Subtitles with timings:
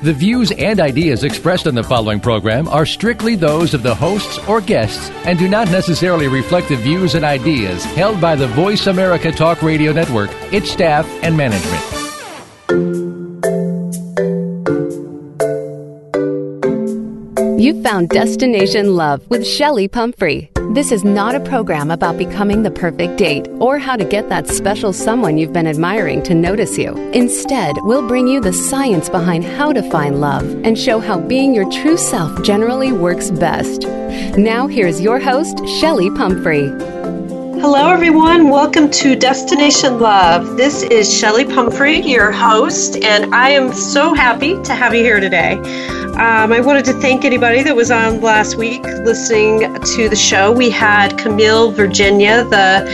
[0.00, 4.38] The views and ideas expressed on the following program are strictly those of the hosts
[4.46, 8.86] or guests and do not necessarily reflect the views and ideas held by the Voice
[8.86, 11.82] America Talk Radio Network, its staff, and management.
[17.60, 20.52] You found Destination Love with Chelli Pumphrey.
[20.72, 24.46] This is not a program about becoming the perfect date or how to get that
[24.46, 26.94] special someone you've been admiring to notice you.
[27.12, 31.54] Instead, we'll bring you the science behind how to find love and show how being
[31.54, 33.84] your true self generally works best.
[34.36, 36.66] Now, here's your host, Chelli Pumphrey.
[37.60, 38.50] Hello, everyone.
[38.50, 40.58] Welcome to Destination Love.
[40.58, 45.18] This is Chelli Pumphrey, your host, and I am so happy to have you here
[45.18, 45.54] today.
[46.18, 50.50] Um, I wanted to thank anybody that was on last week listening to the show.
[50.50, 52.84] We had Camille Virginia, the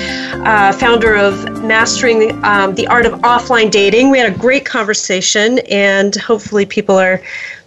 [0.44, 4.10] uh, founder of Mastering um, the Art of Offline Dating.
[4.10, 7.22] We had a great conversation, and hopefully, people are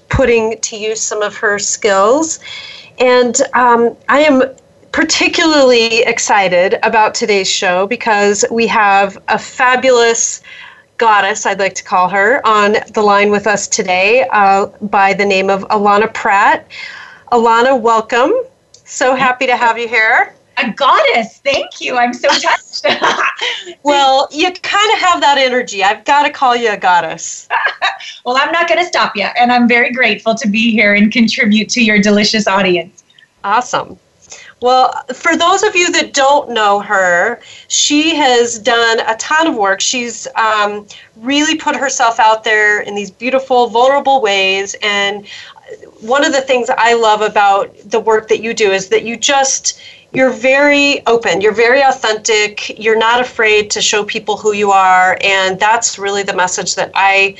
[0.10, 2.38] putting to use some of her skills.
[3.00, 4.44] And um, I am
[4.92, 10.44] particularly excited about today's show because we have a fabulous
[10.98, 15.26] goddess, I'd like to call her, on the line with us today uh, by the
[15.26, 16.68] name of Allana Pratt.
[17.32, 18.34] Allana, welcome.
[18.72, 20.34] So happy to have you here.
[20.58, 21.98] A goddess, thank you.
[21.98, 22.86] I'm so touched.
[23.84, 25.84] well, you kind of have that energy.
[25.84, 27.48] I've got to call you a goddess.
[28.26, 31.12] well, I'm not going to stop you, and I'm very grateful to be here and
[31.12, 33.04] contribute to your delicious audience.
[33.44, 34.00] Awesome.
[34.60, 39.56] Well, for those of you that don't know her, she has done a ton of
[39.56, 39.82] work.
[39.82, 44.76] She's um, really put herself out there in these beautiful, vulnerable ways.
[44.82, 45.28] And
[46.02, 49.16] one of the things I love about the work that you do is that you
[49.16, 49.80] just
[50.14, 51.42] you're very open.
[51.42, 52.80] You're very authentic.
[52.80, 55.18] You're not afraid to show people who you are.
[55.22, 57.36] And that's really the message that i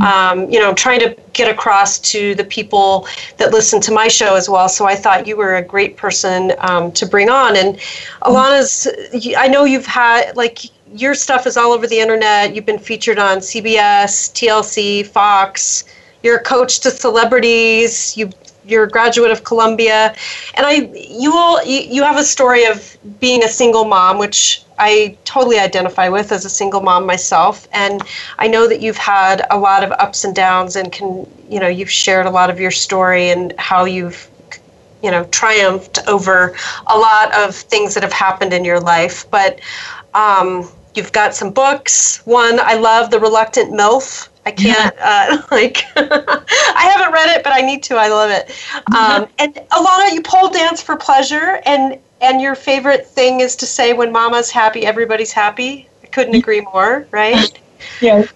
[0.00, 3.06] um, you know i'm trying to get across to the people
[3.38, 4.68] that listen to my show as well.
[4.68, 7.56] So i thought you were a great person um, to bring on.
[7.56, 7.78] And
[8.22, 8.88] allana's
[9.36, 10.58] i know you've had like
[10.94, 12.54] your stuff is all over the internet.
[12.54, 15.84] You've been featured on cbs tlc fox.
[16.22, 18.16] You're a coach to celebrities.
[18.16, 18.30] You
[18.64, 20.14] you're a graduate of Columbia,
[20.54, 24.62] and I you all you, you have a story of being a single mom, which
[24.78, 28.02] I totally identify with as a single mom myself, and
[28.38, 31.68] I know that you've had a lot of ups and downs, and can you know
[31.68, 34.28] you've shared a lot of your story and how you've
[35.02, 36.54] you know triumphed over
[36.86, 39.60] a lot of things that have happened in your life, but.
[40.14, 42.20] Um, you've got some books.
[42.26, 47.52] One I love, The Reluctant MILF I can't uh, like I haven't read it, but
[47.52, 47.96] I need to.
[47.96, 48.50] I love it.
[48.94, 53.66] Um, and Allana, you pole dance for pleasure, and and your favorite thing is to
[53.66, 57.06] say, "When Mama's happy, everybody's happy." I couldn't agree more.
[57.10, 57.58] Right?
[58.00, 58.32] yes.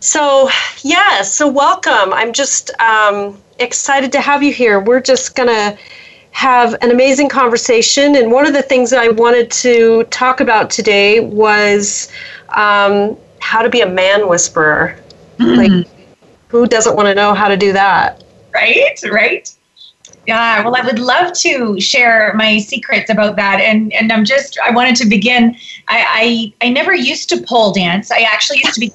[0.00, 0.50] So
[0.82, 2.12] yeah, so welcome.
[2.12, 4.80] I'm just um, excited to have you here.
[4.80, 5.76] We're just gonna
[6.30, 10.70] have an amazing conversation, and one of the things that I wanted to talk about
[10.70, 12.12] today was
[12.50, 14.96] um, how to be a man whisperer.
[15.38, 15.56] Mm.
[15.56, 15.88] Like,
[16.48, 18.24] who doesn't want to know how to do that?
[18.52, 19.54] Right, right.
[20.26, 24.58] Yeah, well, I would love to share my secrets about that, and and I'm just
[24.62, 25.56] I wanted to begin.
[25.88, 28.10] I I, I never used to pole dance.
[28.10, 28.92] I actually used to be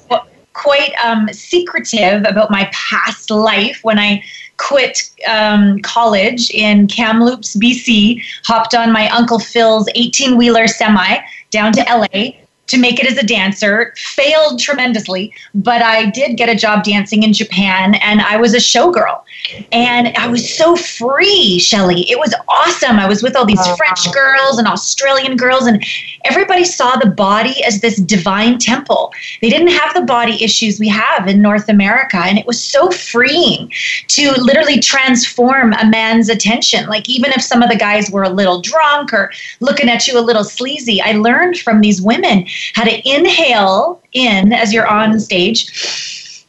[0.52, 4.22] quite um, secretive about my past life when I
[4.56, 11.18] quit um, college in Kamloops, BC, hopped on my Uncle Phil's 18 wheeler semi
[11.50, 16.48] down to LA to make it as a dancer, failed tremendously, but I did get
[16.48, 19.20] a job dancing in Japan and I was a showgirl.
[19.72, 22.08] And I was so free, Chelli.
[22.08, 22.98] It was awesome.
[22.98, 23.60] I was with all these.
[23.76, 25.84] French girls and Australian girls, and
[26.24, 29.12] everybody saw the body as this divine temple.
[29.40, 32.18] They didn't have the body issues we have in North America.
[32.18, 33.70] And it was so freeing
[34.08, 36.86] to literally transform a man's attention.
[36.88, 40.18] Like, even if some of the guys were a little drunk or looking at you
[40.18, 45.18] a little sleazy, I learned from these women how to inhale in as you're on
[45.20, 45.70] stage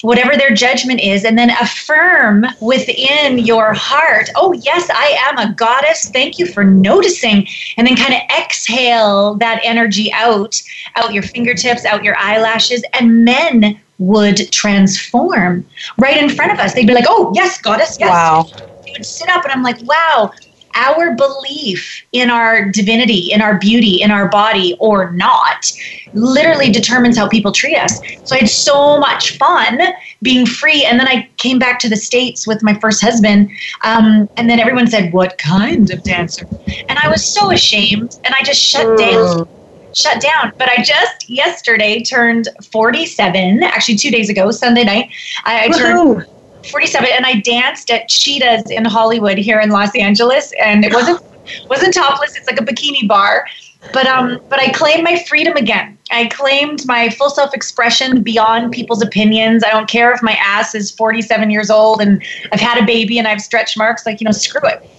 [0.06, 5.54] whatever their judgment is, and then affirm within your heart, oh, yes, I am a
[5.54, 6.10] goddess.
[6.10, 7.48] Thank you for noticing.
[7.78, 10.62] And then kind of exhale that energy out,
[10.96, 15.66] out your fingertips, out your eyelashes, and men would transform
[15.98, 16.74] right in front of us.
[16.74, 18.10] They'd be like, oh, yes, goddess, yes.
[18.10, 18.44] Wow.
[18.84, 20.32] They would sit up, and I'm like, wow,
[20.76, 25.72] our belief in our divinity, in our beauty, in our body, or not,
[26.14, 28.00] literally determines how people treat us.
[28.24, 29.80] So I had so much fun
[30.22, 30.86] being free.
[30.86, 33.50] And then I came back to the States with my first husband.
[33.84, 36.48] Um, and then everyone said, What kind of dancer?
[36.90, 38.18] And I was so ashamed.
[38.24, 39.48] And I just shut down
[39.96, 40.52] shut down.
[40.58, 45.10] But I just yesterday turned 47, actually two days ago, Sunday night.
[45.46, 46.28] I, I turned
[46.72, 50.54] 47 and I danced at Cheetahs in Hollywood here in Los Angeles.
[50.64, 51.22] And it wasn't
[51.70, 53.46] wasn't topless, it's like a bikini bar.
[53.94, 55.98] But um but I claimed my freedom again.
[56.12, 59.64] I claimed my full self-expression beyond people's opinions.
[59.64, 63.18] I don't care if my ass is 47 years old and I've had a baby
[63.18, 64.90] and I have stretch marks, like, you know, screw it.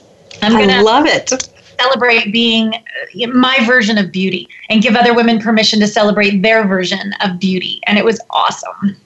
[0.42, 1.30] I'm gonna I love it
[1.78, 6.66] celebrate being uh, my version of beauty and give other women permission to celebrate their
[6.66, 7.80] version of beauty.
[7.86, 8.96] And it was awesome.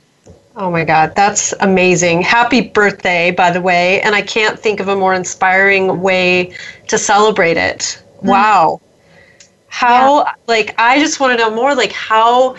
[0.56, 2.22] Oh my God, that's amazing.
[2.22, 4.00] Happy birthday, by the way.
[4.02, 6.54] And I can't think of a more inspiring way
[6.88, 8.02] to celebrate it.
[8.18, 8.28] Mm-hmm.
[8.28, 8.80] Wow.
[9.68, 10.32] How, yeah.
[10.48, 12.56] like, I just want to know more, like, how,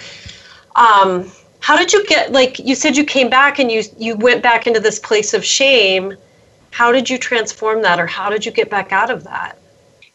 [0.77, 1.29] um,
[1.59, 4.65] how did you get, like, you said you came back and you, you went back
[4.65, 6.15] into this place of shame.
[6.71, 9.57] How did you transform that or how did you get back out of that?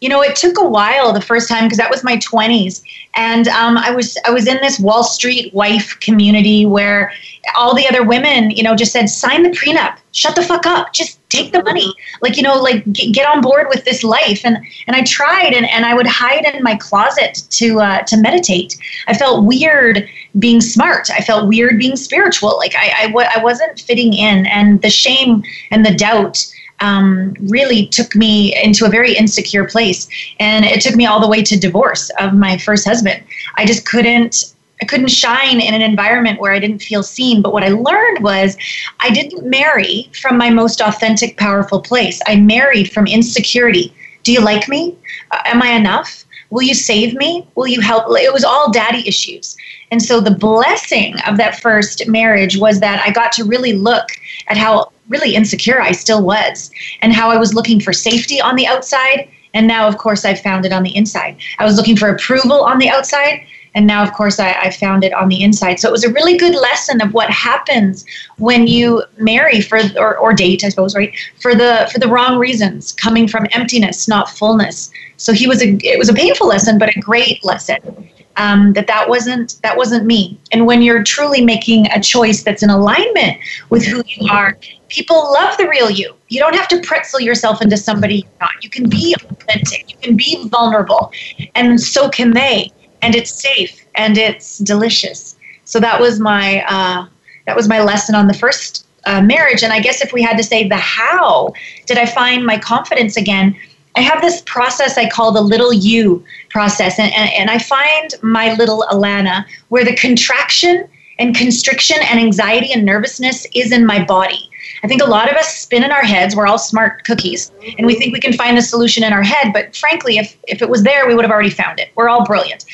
[0.00, 2.82] You know it took a while the first time because that was my 20s
[3.14, 7.12] and um, i was i was in this wall street wife community where
[7.54, 9.98] all the other women you know just said sign the prenup.
[10.12, 10.92] Shut the fuck up.
[10.92, 11.92] Just take the money.
[12.22, 14.44] Like you know like get, get on board with this life.
[14.44, 18.16] And and i tried and, and i would hide in my closet to uh, to
[18.16, 18.76] meditate.
[19.06, 20.08] I felt weird
[20.38, 21.10] being smart.
[21.10, 22.56] I felt weird being spiritual.
[22.56, 24.46] Like I, I, w- I wasn't fitting in.
[24.46, 26.44] And the shame and the doubt
[26.80, 30.08] um, really took me into a very insecure place.
[30.38, 33.22] And it took me all the way to divorce of my first husband.
[33.56, 37.40] I just couldn't I couldn't shine in an environment where I didn't feel seen.
[37.40, 38.58] But what I learned was
[39.00, 42.20] I didn't marry from my most authentic, powerful place.
[42.26, 43.94] I married from insecurity.
[44.22, 44.94] Do you like me?
[45.30, 46.24] Uh, am I enough?
[46.50, 47.46] Will you save me?
[47.54, 48.04] Will you help?
[48.10, 49.56] It was all daddy issues.
[49.90, 54.10] And so the blessing of that first marriage was that I got to really look
[54.48, 56.70] at how really insecure I still was
[57.02, 59.28] and how I was looking for safety on the outside.
[59.54, 61.36] And now, of course, I found it on the inside.
[61.58, 63.46] I was looking for approval on the outside.
[63.74, 65.78] And now, of course, I, I found it on the inside.
[65.78, 68.06] So it was a really good lesson of what happens
[68.38, 71.14] when you marry for or, or date, I suppose, right?
[71.40, 74.90] For the for the wrong reasons, coming from emptiness, not fullness.
[75.18, 78.86] So he was a it was a painful lesson, but a great lesson um, that
[78.86, 80.38] that wasn't that wasn't me.
[80.52, 83.38] And when you're truly making a choice that's in alignment
[83.70, 84.56] with who you are,
[84.88, 86.14] people love the real you.
[86.28, 88.62] You don't have to pretzel yourself into somebody you're not.
[88.62, 89.90] You can be authentic.
[89.90, 91.12] You can be vulnerable,
[91.54, 92.72] and so can they.
[93.02, 95.36] And it's safe and it's delicious.
[95.64, 97.06] So that was my uh,
[97.46, 99.62] that was my lesson on the first uh, marriage.
[99.62, 101.52] And I guess if we had to say the how
[101.86, 103.56] did I find my confidence again?
[103.96, 106.98] I have this process I call the little you process.
[106.98, 110.86] And, and, and I find my little Allana where the contraction
[111.18, 114.45] and constriction and anxiety and nervousness is in my body.
[114.86, 116.36] I think a lot of us spin in our heads.
[116.36, 119.52] We're all smart cookies, and we think we can find the solution in our head.
[119.52, 121.88] But frankly, if, if it was there, we would have already found it.
[121.96, 122.64] We're all brilliant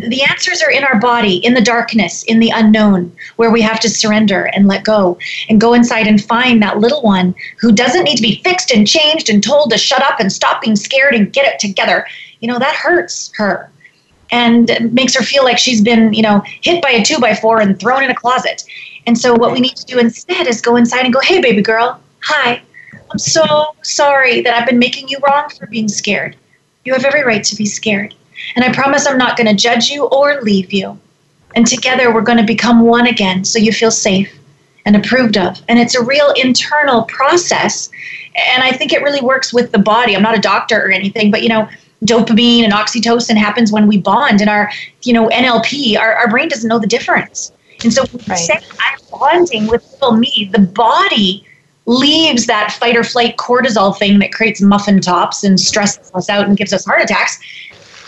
[0.00, 3.78] the answers are in our body, in the darkness, in the unknown, where we have
[3.78, 5.16] to surrender and let go
[5.48, 8.88] and go inside and find that little one who doesn't need to be fixed and
[8.88, 12.04] changed and told to shut up and stop being scared and get it together.
[12.40, 13.70] You know, that hurts her
[14.32, 17.60] and makes her feel like she's been, you know, hit by a two by four
[17.60, 18.64] and thrown in a closet.
[19.06, 21.62] And so, what we need to do instead is go inside and go, hey, baby
[21.62, 22.62] girl, hi.
[23.10, 26.36] I'm so sorry that I've been making you wrong for being scared.
[26.84, 28.14] You have every right to be scared
[28.56, 30.98] and I promise I'm not going to judge you or leave you.
[31.54, 34.36] And together we're going to become one again so you feel safe
[34.84, 35.60] and approved of.
[35.68, 37.88] And it's a real internal process.
[38.52, 40.16] And I think it really works with the body.
[40.16, 41.68] I'm not a doctor or anything, but you know,
[42.04, 44.70] dopamine and oxytocin happens when we bond and our,
[45.02, 47.52] you know, NLP, our, our brain doesn't know the difference.
[47.84, 48.36] And so right.
[48.36, 51.46] say I'm bonding with little me, the body
[51.86, 56.46] leaves that fight or flight cortisol thing that creates muffin tops and stresses us out
[56.48, 57.38] and gives us heart attacks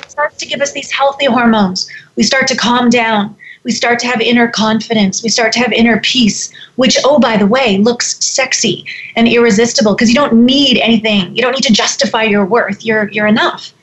[0.00, 1.90] it starts to give us these healthy hormones.
[2.16, 3.37] We start to calm down.
[3.64, 5.23] We start to have inner confidence.
[5.23, 9.95] We start to have inner peace, which, oh, by the way, looks sexy and irresistible
[9.95, 11.35] because you don't need anything.
[11.35, 12.85] You don't need to justify your worth.
[12.85, 13.75] You're, you're enough.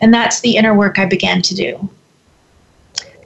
[0.00, 1.90] And that's the inner work I began to do.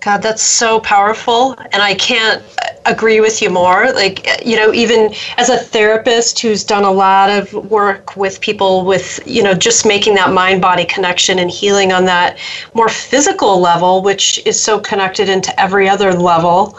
[0.08, 1.54] God, that's so powerful.
[1.70, 2.42] And I can't
[2.86, 3.92] agree with you more.
[3.92, 8.86] Like, you know, even as a therapist who's done a lot of work with people
[8.86, 12.38] with, you know, just making that mind body connection and healing on that
[12.72, 16.78] more physical level, which is so connected into every other level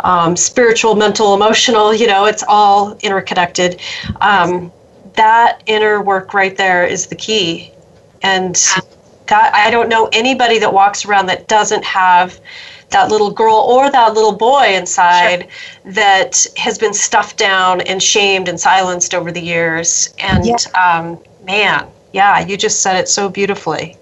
[0.00, 3.78] um, spiritual, mental, emotional, you know, it's all interconnected.
[4.22, 4.72] Um,
[5.16, 7.72] that inner work right there is the key.
[8.22, 8.56] And
[9.30, 12.40] God, I don't know anybody that walks around that doesn't have
[12.90, 15.92] that little girl or that little boy inside sure.
[15.92, 20.12] that has been stuffed down and shamed and silenced over the years.
[20.18, 20.56] And yeah.
[20.74, 23.96] um, man, yeah, you just said it so beautifully.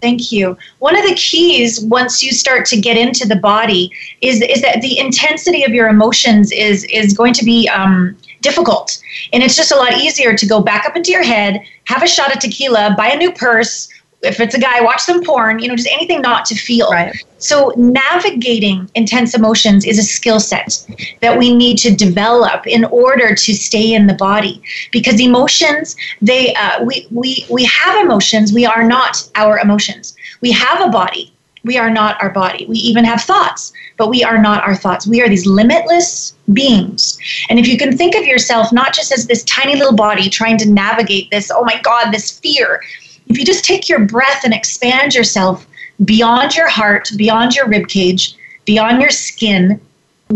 [0.00, 0.58] Thank you.
[0.80, 4.80] One of the keys once you start to get into the body is is that
[4.80, 9.00] the intensity of your emotions is is going to be um, difficult,
[9.32, 12.08] and it's just a lot easier to go back up into your head, have a
[12.08, 13.88] shot of tequila, buy a new purse,
[14.22, 16.90] if it's a guy, watch some porn, you know, just anything not to feel.
[16.90, 17.14] Right.
[17.38, 20.86] So navigating intense emotions is a skill set
[21.20, 24.62] that we need to develop in order to stay in the body.
[24.92, 28.52] Because emotions, they uh, we we we have emotions.
[28.52, 30.16] We are not our emotions.
[30.40, 31.32] We have a body.
[31.64, 32.66] We are not our body.
[32.66, 35.06] We even have thoughts, but we are not our thoughts.
[35.06, 37.18] We are these limitless beings.
[37.48, 40.58] And if you can think of yourself not just as this tiny little body trying
[40.58, 42.82] to navigate this, oh my God, this fear,
[43.26, 45.66] if you just take your breath and expand yourself
[46.04, 49.80] beyond your heart, beyond your rib cage, beyond your skin,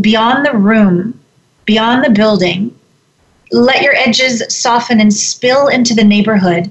[0.00, 1.19] beyond the room,
[1.64, 2.76] beyond the building,
[3.52, 6.71] let your edges soften and spill into the neighborhood,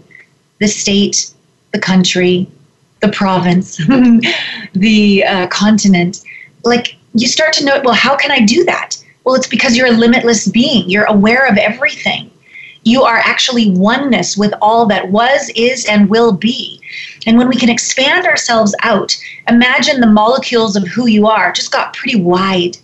[0.60, 1.34] the state,
[1.72, 2.48] the country,
[3.02, 3.78] the province,
[4.74, 6.22] the uh, continent.
[6.64, 8.98] Like you start to know, well, how can I do that?
[9.24, 10.90] Well, it's because you're a limitless being.
[10.90, 12.32] You're aware of everything
[12.86, 16.80] you are actually oneness with all that was, is, and will be.
[17.26, 19.18] And when we can expand ourselves out,
[19.50, 22.78] imagine the molecules of who you are just got pretty wide.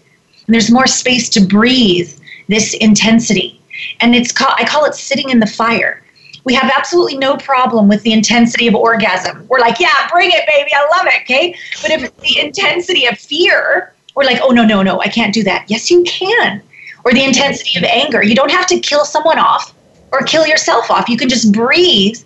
[0.48, 2.12] And there's more space to breathe
[2.50, 3.62] this intensity.
[4.00, 6.04] And it's called, I call it sitting in the fire.
[6.46, 9.46] We have absolutely no problem with the intensity of orgasm.
[9.48, 10.72] We're like, yeah, bring it, baby.
[10.74, 11.22] I love it.
[11.22, 11.56] Okay.
[11.84, 15.44] But if the intensity of fear, we're like, oh, no, no, no, I can't do
[15.44, 15.66] that.
[15.70, 16.64] Yes, you can.
[17.06, 18.24] Or the intensity of anger.
[18.24, 19.76] You don't have to kill someone off
[20.12, 21.10] or kill yourself off.
[21.10, 22.18] You can just breathe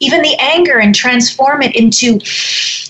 [0.00, 2.18] even the anger and transform it into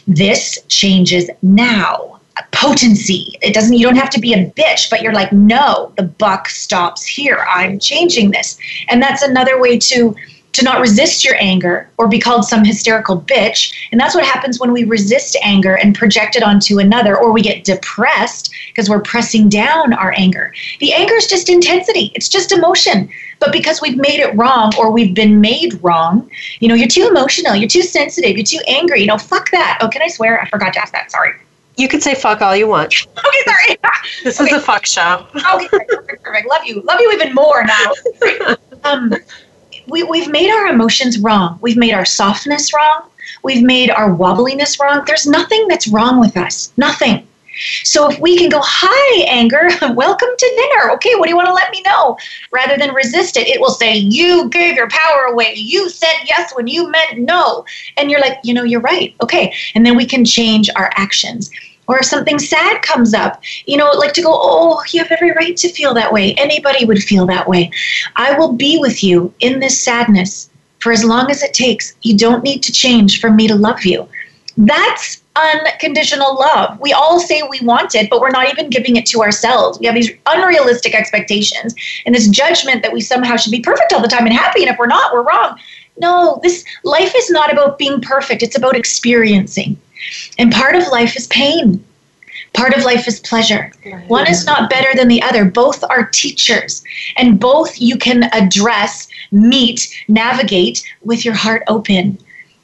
[0.07, 2.21] this changes now.
[2.51, 3.39] Potency.
[3.43, 6.49] It doesn't you don't have to be a bitch but you're like no the buck
[6.49, 7.45] stops here.
[7.49, 8.59] I'm changing this.
[8.89, 10.15] And that's another way to
[10.52, 13.73] to not resist your anger or be called some hysterical bitch.
[13.90, 17.42] And that's what happens when we resist anger and project it onto another, or we
[17.42, 20.52] get depressed because we're pressing down our anger.
[20.80, 23.09] The anger is just intensity, it's just emotion.
[23.38, 26.30] But because we've made it wrong or we've been made wrong,
[26.61, 29.78] you know, you're too emotional, you're too sensitive, you're too angry, you know, fuck that.
[29.80, 30.40] Oh, can I swear?
[30.40, 31.11] I forgot to ask that.
[31.11, 31.32] Sorry.
[31.76, 32.94] You can say fuck all you want.
[33.18, 33.78] Okay, sorry.
[34.25, 34.50] this okay.
[34.50, 35.26] is a fuck show.
[35.54, 36.49] okay, perfect, perfect.
[36.49, 36.82] Love you.
[36.82, 37.92] Love you even more now.
[38.85, 39.14] um,
[39.87, 41.59] we, we've made our emotions wrong.
[41.61, 43.09] We've made our softness wrong.
[43.43, 45.03] We've made our wobbliness wrong.
[45.07, 46.73] There's nothing that's wrong with us.
[46.77, 47.27] Nothing.
[47.85, 50.93] So if we can go, hi, anger, welcome to dinner.
[50.95, 52.17] Okay, what do you want to let me know?
[52.51, 55.55] Rather than resist it, it will say, you gave your power away.
[55.55, 57.65] You said yes when you meant no.
[57.97, 59.15] And you're like, you know, you're right.
[59.23, 59.55] Okay.
[59.75, 61.51] And then we can change our actions
[61.89, 65.33] or if something sad comes up, you know, like to go, oh, you have every
[65.33, 66.35] right to feel that way.
[66.35, 67.71] Anybody would feel that way.
[68.17, 70.49] I will be with you in this sadness
[70.79, 71.95] for as long as it takes.
[72.03, 74.09] You don't need to change for me to love you.
[74.57, 76.79] That's unconditional love.
[76.81, 79.79] We all say we want it, but we're not even giving it to ourselves.
[79.79, 81.75] We have these unrealistic expectations
[82.05, 84.62] and this judgment that we somehow should be perfect all the time and happy.
[84.62, 85.59] And if we're not, we're wrong.
[85.99, 89.79] No, this life is not about being perfect, it's about experiencing.
[90.38, 91.85] And part of life is pain.
[92.54, 93.73] Part of life is pleasure.
[94.09, 95.44] One is not better than the other.
[95.44, 96.82] Both are teachers,
[97.16, 102.18] and both you can address, meet, navigate with your heart open.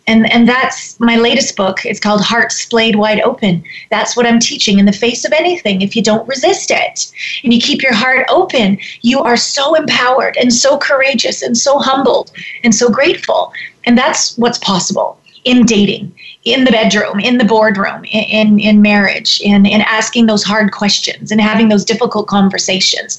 [0.07, 1.85] And, and that's my latest book.
[1.85, 3.63] It's called Heart Splayed Wide Open.
[3.91, 5.83] That's what I'm teaching in the face of anything.
[5.83, 7.13] If you don't resist it
[7.45, 11.79] and you keep your heart open, you are so empowered and so courageous and so
[11.79, 12.33] humbled
[12.65, 13.53] and so grateful.
[13.85, 15.19] And that's what's possible
[15.49, 16.15] in dating
[16.45, 21.31] in the bedroom, in the boardroom, in, in marriage, in, in asking those hard questions
[21.31, 23.19] and having those difficult conversations.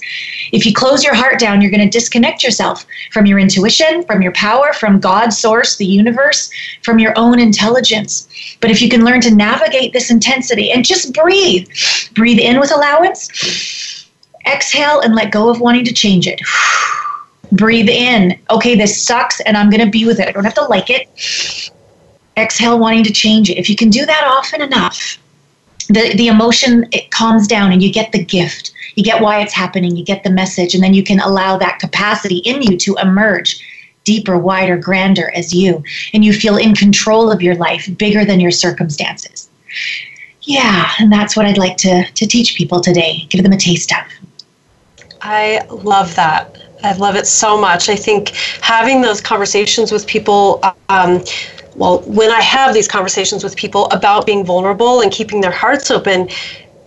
[0.51, 4.21] If you close your heart down, you're going to disconnect yourself from your intuition, from
[4.21, 6.49] your power, from God's source, the universe,
[6.83, 8.27] from your own intelligence.
[8.61, 11.67] But if you can learn to navigate this intensity and just breathe,
[12.13, 14.07] breathe in with allowance,
[14.47, 16.39] exhale and let go of wanting to change it.
[17.51, 18.39] breathe in.
[18.49, 20.27] Okay, this sucks and I'm going to be with it.
[20.27, 21.07] I don't have to like it
[22.39, 23.57] exhale wanting to change it.
[23.57, 25.17] If you can do that often enough,
[25.87, 28.73] the, the emotion it calms down and you get the gift.
[28.95, 31.79] You get why it's happening, you get the message, and then you can allow that
[31.79, 33.65] capacity in you to emerge
[34.03, 35.83] deeper, wider, grander as you.
[36.13, 39.49] And you feel in control of your life, bigger than your circumstances.
[40.43, 43.91] Yeah, and that's what I'd like to, to teach people today, give them a taste
[43.91, 44.05] of.
[45.21, 46.57] I love that.
[46.83, 47.89] I love it so much.
[47.89, 48.29] I think
[48.61, 51.23] having those conversations with people, um,
[51.75, 55.91] well, when I have these conversations with people about being vulnerable and keeping their hearts
[55.91, 56.29] open,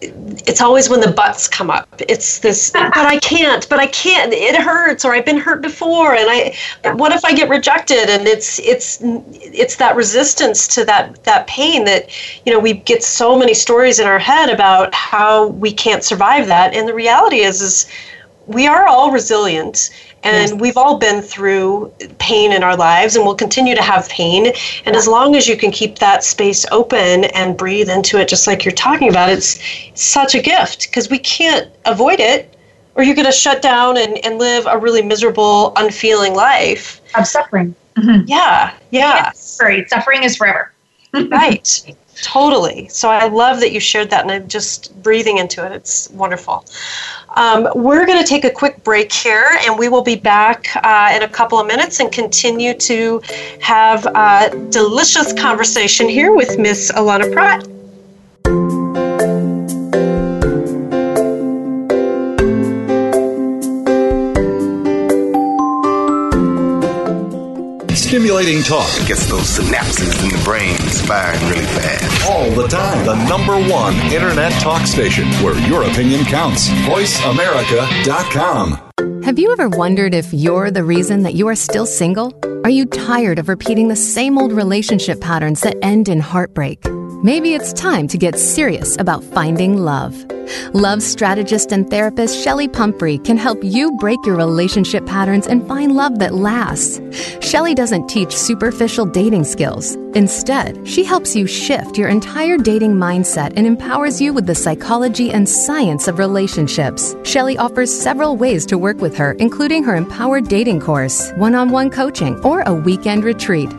[0.02, 1.88] it's always when the butts come up.
[2.08, 4.32] It's this, but I can't, but I can't.
[4.32, 6.56] It hurts, or I've been hurt before, and I.
[6.94, 8.10] What if I get rejected?
[8.10, 12.10] And it's it's it's that resistance to that that pain that
[12.44, 16.48] you know we get so many stories in our head about how we can't survive
[16.48, 17.86] that, and the reality is is
[18.46, 19.90] we are all resilient
[20.24, 20.60] and yes.
[20.60, 24.52] we've all been through pain in our lives and we'll continue to have pain.
[24.84, 28.46] And as long as you can keep that space open and breathe into it, just
[28.46, 29.60] like you're talking about, it's
[29.94, 32.56] such a gift because we can't avoid it
[32.94, 37.00] or you're going to shut down and, and live a really miserable, unfeeling life.
[37.16, 37.74] Of suffering.
[37.96, 38.24] Mm-hmm.
[38.26, 39.32] Yeah, yeah.
[39.32, 40.72] Sorry, suffering is forever.
[41.12, 41.96] right.
[42.22, 42.86] Totally.
[42.88, 45.72] So I love that you shared that, and I'm just breathing into it.
[45.72, 46.64] It's wonderful.
[47.36, 51.12] Um, we're going to take a quick break here, and we will be back uh,
[51.14, 53.20] in a couple of minutes and continue to
[53.60, 57.66] have a delicious conversation here with Miss Allana Pratt.
[68.42, 72.28] Stimulating talk gets those synapses in the brain firing really fast.
[72.28, 73.06] All the time.
[73.06, 76.68] The number one internet talk station where your opinion counts.
[76.68, 79.22] VoiceAmerica.com.
[79.22, 82.32] Have you ever wondered if you're the reason that you are still single?
[82.64, 86.84] Are you tired of repeating the same old relationship patterns that end in heartbreak?
[87.24, 90.26] Maybe it's time to get serious about finding love.
[90.74, 95.94] Love strategist and therapist Chelli Pumphrey can help you break your relationship patterns and find
[95.94, 96.98] love that lasts.
[97.38, 99.94] Chelli doesn't teach superficial dating skills.
[100.14, 105.30] Instead, she helps you shift your entire dating mindset and empowers you with the psychology
[105.30, 107.14] and science of relationships.
[107.22, 111.70] Chelli offers several ways to work with her, including her empowered dating course, one on
[111.70, 113.70] one coaching, or a weekend retreat.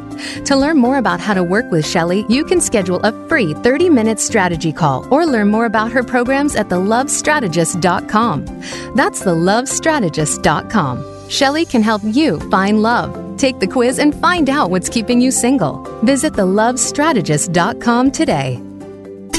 [0.46, 3.90] To learn more about how to work with Chelli, you can schedule a free 30
[3.90, 8.46] minute strategy call or learn more about her programs at thelovestrategist.com.
[8.96, 10.98] That's thelovestrategist.com.
[11.30, 13.10] Chelli can help you find love.
[13.38, 15.82] Take the quiz and find out what's keeping you single.
[16.04, 18.62] Visit thelovestrategist.com today.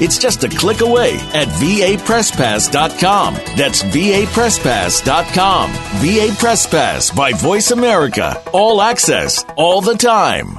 [0.00, 3.34] It's just a click away at vapresspass.com.
[3.56, 5.72] That's vapresspass.com.
[5.72, 8.42] VA Press Pass by Voice America.
[8.52, 10.58] All access, all the time.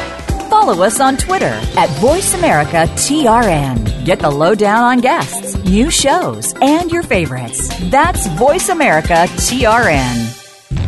[0.51, 4.03] Follow us on Twitter at VoiceAmericaTRN.
[4.03, 7.69] Get the lowdown on guests, new shows, and your favorites.
[7.89, 10.39] That's VoiceAmericaTRN.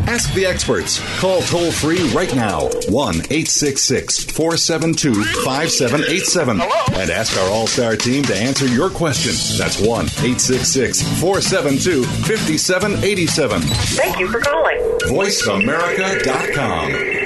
[0.06, 0.99] Ask the experts.
[1.21, 5.13] Call toll free right now 1 866 472
[5.45, 6.60] 5787
[6.99, 9.32] and ask our All Star team to answer your question.
[9.58, 13.62] That's 1 866 472 5787.
[13.62, 14.78] Thank you for calling.
[15.08, 17.23] VoiceAmerica.com.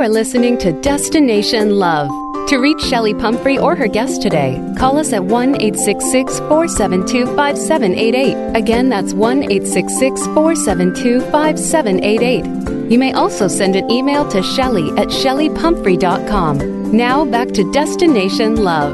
[0.00, 2.08] are listening to Destination Love.
[2.48, 8.56] To reach Chelli Pumphrey or her guest today, call us at 1 866 472 5788.
[8.56, 12.90] Again, that's 1 866 472 5788.
[12.90, 16.92] You may also send an email to Chelli at chellipumphrey.com.
[16.96, 18.92] Now back to Destination Love.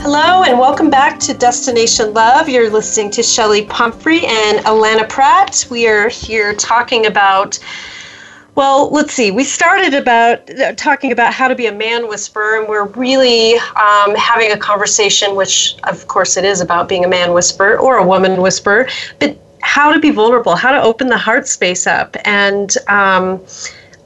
[0.00, 2.48] Hello and welcome back to Destination Love.
[2.48, 5.66] You're listening to Chelli Pumphrey and Allana Pratt.
[5.70, 7.58] We are here talking about
[8.54, 9.30] well, let's see.
[9.30, 13.54] We started about uh, talking about how to be a man whisperer, and we're really
[13.54, 17.98] um, having a conversation, which, of course, it is about being a man whisperer or
[17.98, 18.88] a woman whisperer,
[19.18, 23.40] but how to be vulnerable, how to open the heart space up, and um,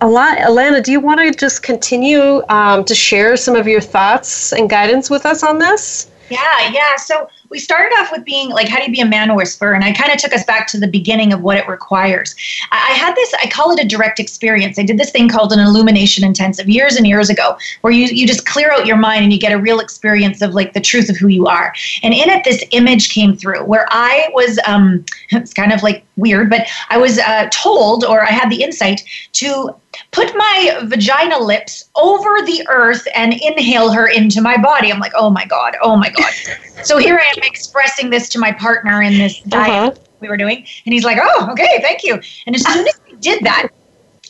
[0.01, 4.71] Allana, do you want to just continue um, to share some of your thoughts and
[4.71, 6.09] guidance with us on this?
[6.31, 6.97] Yeah, yeah.
[6.97, 9.73] So we started off with being like, how do you be a man whisperer?
[9.73, 12.35] And I kind of took us back to the beginning of what it requires.
[12.71, 14.79] I, had this, I call it a direct experience.
[14.79, 18.27] I did this thing called an illumination intensive years and years ago, where you, you
[18.27, 21.09] just clear out your mind and you get a real experience of like the truth
[21.09, 21.73] of who you are.
[22.03, 26.05] And in it, this image came through where I was, um, it's kind of like
[26.17, 29.03] weird, but I was uh, told or I had the insight
[29.35, 29.75] to
[30.11, 34.93] put my vagina lips over the earth and inhale her into my body.
[34.93, 36.33] I'm like, oh my God, oh my God.
[36.85, 39.95] so here I am expressing this to my partner in this dyad uh-huh.
[40.21, 40.59] we were doing.
[40.85, 42.21] And he's like, oh, okay, thank you.
[42.47, 43.69] And as soon as he did that,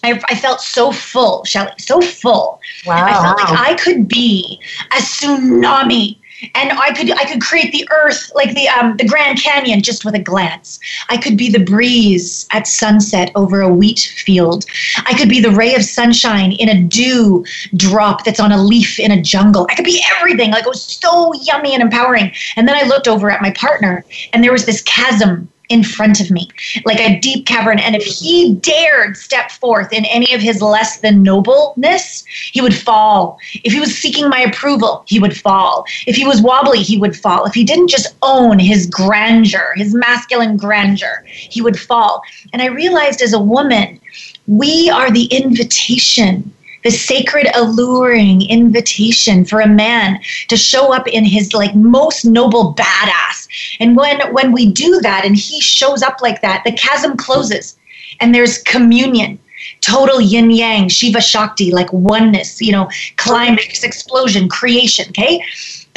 [0.04, 2.60] I, I, felt so full, Chelli, so full.
[2.86, 3.04] Wow.
[3.04, 4.60] I felt like I could be
[4.92, 6.18] a tsunami
[6.54, 10.04] and I could I could create the earth like the um, the Grand Canyon just
[10.04, 10.78] with a glance.
[11.08, 14.64] I could be the breeze at sunset over a wheat field.
[15.06, 17.44] I could be the ray of sunshine in a dew
[17.76, 19.66] drop that's on a leaf in a jungle.
[19.70, 20.50] I could be everything.
[20.50, 22.32] Like it was so yummy and empowering.
[22.56, 26.20] And then I looked over at my partner, and there was this chasm in front
[26.20, 26.48] of me,
[26.84, 27.78] like a deep cavern.
[27.78, 32.74] And if he dared step forth in any of his less than nobleness, he would
[32.74, 33.38] fall.
[33.64, 35.84] If he was seeking my approval, he would fall.
[36.06, 37.44] If he was wobbly, he would fall.
[37.44, 42.22] If he didn't just own his grandeur, his masculine grandeur, he would fall.
[42.52, 44.00] And I realized as a woman,
[44.46, 51.24] we are the invitation the sacred alluring invitation for a man to show up in
[51.24, 53.48] his like most noble badass.
[53.80, 57.76] And when when we do that and he shows up like that the chasm closes
[58.20, 59.38] and there's communion
[59.80, 65.42] total yin yang shiva shakti like oneness you know climax explosion creation okay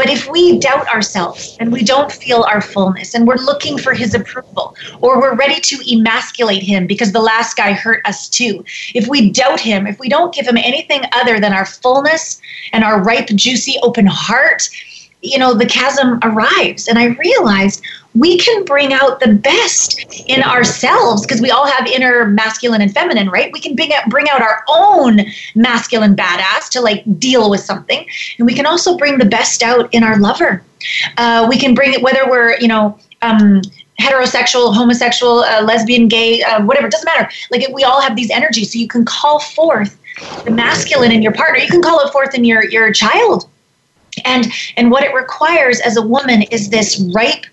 [0.01, 3.93] but if we doubt ourselves and we don't feel our fullness and we're looking for
[3.93, 8.65] his approval or we're ready to emasculate him because the last guy hurt us too,
[8.95, 12.41] if we doubt him, if we don't give him anything other than our fullness
[12.73, 14.69] and our ripe, juicy, open heart,
[15.21, 16.87] you know, the chasm arrives.
[16.87, 21.87] And I realized we can bring out the best in ourselves because we all have
[21.87, 23.51] inner masculine and feminine, right?
[23.53, 25.21] We can bring out, bring out our own
[25.55, 28.05] masculine badass to like deal with something.
[28.37, 30.63] And we can also bring the best out in our lover.
[31.17, 33.61] Uh, we can bring it, whether we're, you know, um,
[33.99, 37.29] heterosexual, homosexual, uh, lesbian, gay, uh, whatever, it doesn't matter.
[37.51, 38.73] Like we all have these energies.
[38.73, 39.97] So you can call forth
[40.43, 41.59] the masculine in your partner.
[41.59, 43.47] You can call it forth in your, your child.
[44.25, 44.47] And,
[44.77, 47.45] and what it requires as a woman is this ripe,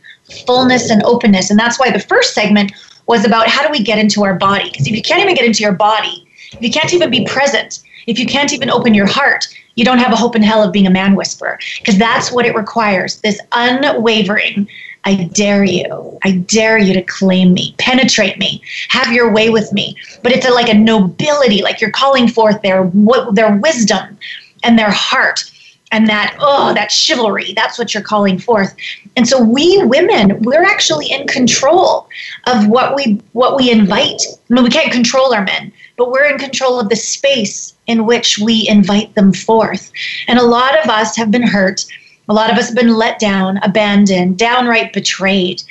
[0.47, 1.51] fullness and openness.
[1.51, 2.73] And that's why the first segment
[3.07, 4.71] was about how do we get into our body?
[4.71, 7.83] Because if you can't even get into your body, if you can't even be present,
[8.07, 10.73] if you can't even open your heart, you don't have a hope in hell of
[10.73, 11.59] being a man whisperer.
[11.79, 14.69] Because that's what it requires this unwavering,
[15.05, 16.19] I dare you.
[16.25, 19.97] I dare you to claim me, penetrate me, have your way with me.
[20.23, 22.91] But it's a, like a nobility, like you're calling forth their
[23.33, 24.19] their wisdom
[24.65, 25.51] and their heart
[25.91, 28.75] and that oh that chivalry that's what you're calling forth.
[29.17, 32.09] And so we women we're actually in control
[32.47, 34.23] of what we what we invite.
[34.51, 38.07] I mean, we can't control our men but we're in control of the space in
[38.07, 39.93] which we invite them forth.
[40.29, 41.85] And a lot of us have been hurt.
[42.29, 45.63] A lot of us have been let down abandoned downright betrayed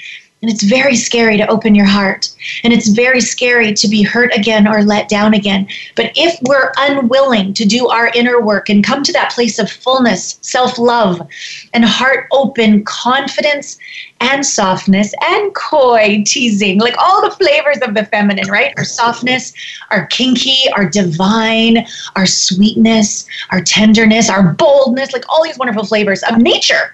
[0.41, 2.29] and it's very scary to open your heart.
[2.63, 5.67] And it's very scary to be hurt again or let down again.
[5.95, 9.71] But if we're unwilling to do our inner work and come to that place of
[9.71, 11.27] fullness, self love,
[11.73, 13.79] and heart open confidence
[14.19, 18.73] and softness and coy teasing, like all the flavors of the feminine, right?
[18.77, 19.53] Our softness,
[19.89, 26.21] our kinky, our divine, our sweetness, our tenderness, our boldness, like all these wonderful flavors
[26.23, 26.93] of nature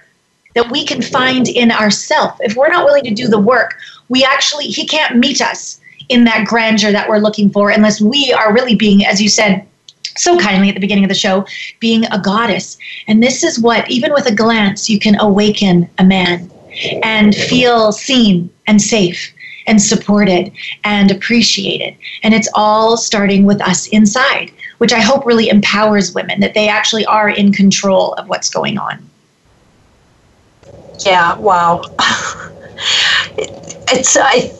[0.54, 2.36] that we can find in ourself.
[2.40, 3.76] If we're not willing to do the work,
[4.08, 8.32] we actually, he can't meet us in that grandeur that we're looking for unless we
[8.32, 9.66] are really being, as you said,
[10.16, 11.44] so kindly at the beginning of the show,
[11.80, 12.78] being a goddess.
[13.08, 16.50] And this is what, even with a glance, you can awaken a man
[17.02, 19.32] and feel seen and safe
[19.66, 20.52] and supported
[20.84, 21.96] and appreciated.
[22.22, 24.52] And it's all starting with us inside.
[24.78, 28.78] which I hope really empowers women that they actually are in control of what's going
[28.78, 29.08] on.
[31.00, 31.82] Yeah, wow.
[33.36, 34.52] it's I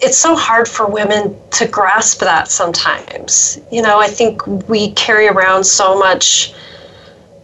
[0.00, 3.58] it's so hard for women to grasp that sometimes.
[3.70, 6.54] You know, I think we carry around so much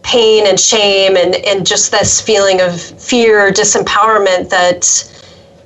[0.03, 5.09] pain and shame and, and just this feeling of fear, disempowerment that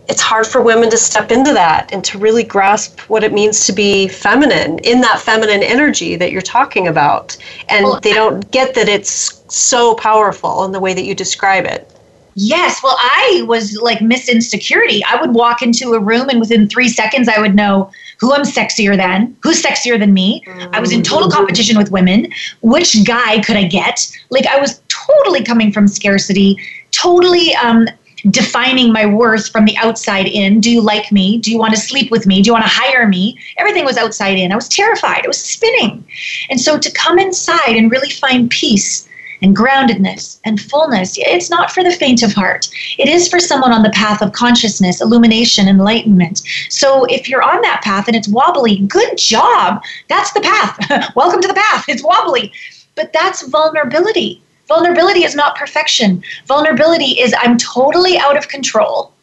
[0.07, 3.65] it's hard for women to step into that and to really grasp what it means
[3.65, 7.35] to be feminine in that feminine energy that you're talking about.
[7.67, 11.65] And well, they don't get that it's so powerful in the way that you describe
[11.65, 11.91] it.
[12.39, 12.83] Yes.
[12.83, 15.03] Well, I was like Miss Insecurity.
[15.03, 18.43] I would walk into a room and within three seconds, I would know who I'm
[18.43, 20.43] sexier than, who's sexier than me.
[20.45, 20.75] Mm-hmm.
[20.75, 22.31] I was in total competition with women.
[22.61, 24.07] Which guy could I get?
[24.29, 26.59] Like, I was totally coming from scarcity,
[26.91, 27.87] totally um,
[28.29, 30.61] defining my worth from the outside in.
[30.61, 31.39] Do you like me?
[31.39, 32.43] Do you want to sleep with me?
[32.43, 33.39] Do you want to hire me?
[33.57, 34.51] Everything was outside in.
[34.51, 35.25] I was terrified.
[35.25, 36.05] I was spinning.
[36.51, 39.06] And so to come inside and really find peace
[39.41, 41.15] and groundedness and fullness.
[41.17, 42.67] It's not for the faint of heart.
[42.97, 46.41] It is for someone on the path of consciousness, illumination, enlightenment.
[46.69, 49.83] So if you're on that path and it's wobbly, good job.
[50.09, 51.11] That's the path.
[51.15, 51.85] Welcome to the path.
[51.87, 52.51] It's wobbly.
[52.95, 54.41] But that's vulnerability.
[54.67, 56.23] Vulnerability is not perfection.
[56.45, 59.13] Vulnerability is I'm totally out of control.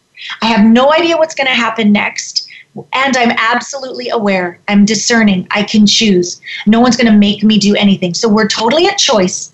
[0.40, 2.48] I have no idea what's going to happen next.
[2.92, 4.58] And I'm absolutely aware.
[4.68, 5.46] I'm discerning.
[5.50, 6.40] I can choose.
[6.66, 8.14] No one's going to make me do anything.
[8.14, 9.53] So we're totally at choice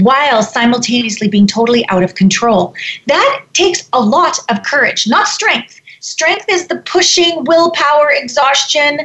[0.00, 2.74] while simultaneously being totally out of control.
[3.06, 5.80] That takes a lot of courage, not strength.
[6.00, 9.00] Strength is the pushing, willpower, exhaustion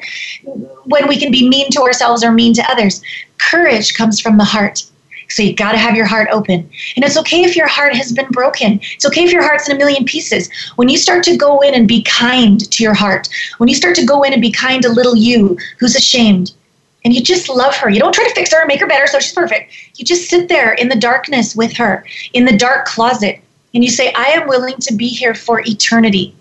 [0.86, 3.02] when we can be mean to ourselves or mean to others.
[3.38, 4.84] Courage comes from the heart.
[5.32, 6.70] So you got to have your heart open.
[6.96, 8.80] And it's okay if your heart has been broken.
[8.94, 10.50] It's okay if your heart's in a million pieces.
[10.76, 13.96] When you start to go in and be kind to your heart, when you start
[13.96, 16.54] to go in and be kind to little you who's ashamed,
[17.04, 17.90] and you just love her.
[17.90, 19.74] You don't try to fix her and make her better so she's perfect.
[19.96, 23.40] You just sit there in the darkness with her, in the dark closet,
[23.74, 26.36] and you say, I am willing to be here for eternity.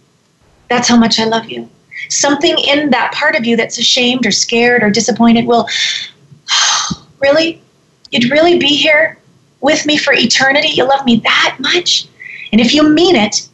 [0.68, 1.68] That's how much I love you.
[2.08, 5.68] Something in that part of you that's ashamed or scared or disappointed will,
[7.20, 7.62] really?
[8.10, 9.18] You'd really be here
[9.60, 10.68] with me for eternity?
[10.68, 12.08] You love me that much?
[12.52, 13.48] And if you mean it,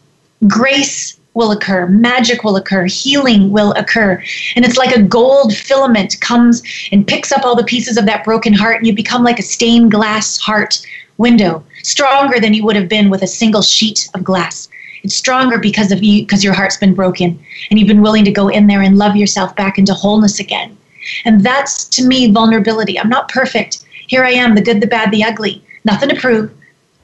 [0.46, 4.20] grace will occur, magic will occur, healing will occur.
[4.56, 8.24] And it's like a gold filament comes and picks up all the pieces of that
[8.24, 10.84] broken heart, and you become like a stained glass heart
[11.18, 14.68] window, stronger than you would have been with a single sheet of glass.
[15.02, 17.38] It's stronger because of you because your heart's been broken
[17.70, 20.76] and you've been willing to go in there and love yourself back into wholeness again.
[21.24, 22.98] And that's to me vulnerability.
[22.98, 23.84] I'm not perfect.
[24.08, 25.62] Here I am, the good, the bad, the ugly.
[25.84, 26.50] Nothing to prove,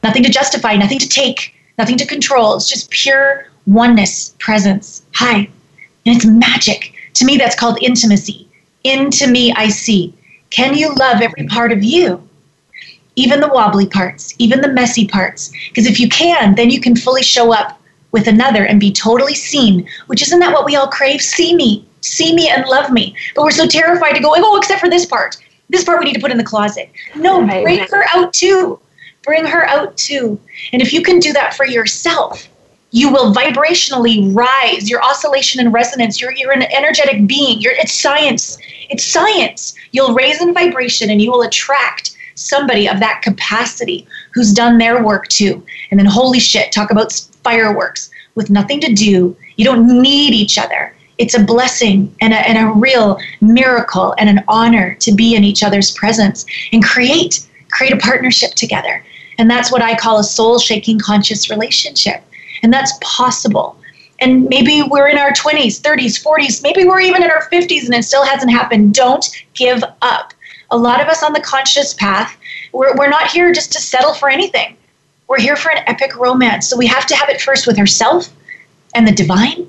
[0.03, 2.57] nothing to justify, nothing to take, nothing to control.
[2.57, 5.03] It's just pure oneness, presence.
[5.14, 5.48] Hi.
[6.07, 6.94] And it's magic.
[7.14, 8.48] To me, that's called intimacy.
[8.85, 10.14] Into me, I see.
[10.51, 12.29] Can you love every part of you?
[13.14, 15.53] Even the wobbly parts, even the messy parts.
[15.68, 19.35] Because if you can, then you can fully show up with another and be totally
[19.35, 21.20] seen, which isn't that what we all crave?
[21.20, 23.14] See me, see me and love me.
[23.35, 25.37] But we're so terrified to go, oh, except for this part.
[25.68, 26.90] This part we need to put in the closet.
[27.16, 28.79] No, bring her out too.
[29.22, 30.38] Bring her out too.
[30.72, 32.48] And if you can do that for yourself,
[32.92, 34.88] you will vibrationally rise.
[34.88, 37.61] Your oscillation and resonance you're, you're an energetic being.
[37.61, 38.59] You're, it's science.
[38.90, 39.74] It's science.
[39.90, 45.02] You'll raise in vibration and you will attract somebody of that capacity who's done their
[45.02, 45.64] work too.
[45.90, 48.11] And then holy shit talk about fireworks.
[48.35, 50.94] With nothing to do you don't need each other.
[51.18, 55.44] It's a blessing and a, and a real miracle and an honor to be in
[55.44, 59.05] each other's presence and create create a partnership together.
[59.38, 62.22] And that's what i call a soul shaking conscious relationship
[62.62, 63.77] and that's possible.
[64.20, 67.94] And maybe we're in our 20s, 30s, 40s, maybe we're even in our 50s and
[67.94, 68.94] it still hasn't happened.
[68.94, 70.33] Don't give up.
[70.70, 72.37] A lot of us on the conscious path,
[72.72, 74.77] we're, we're not here just to settle for anything.
[75.29, 76.68] We're here for an epic romance.
[76.68, 78.33] So we have to have it first with ourselves
[78.94, 79.68] and the divine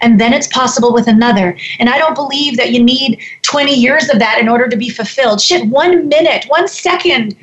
[0.00, 1.56] and then it's possible with another.
[1.78, 4.88] And I don't believe that you need 20 years of that in order to be
[4.88, 5.40] fulfilled.
[5.40, 7.36] Shit, one minute, one second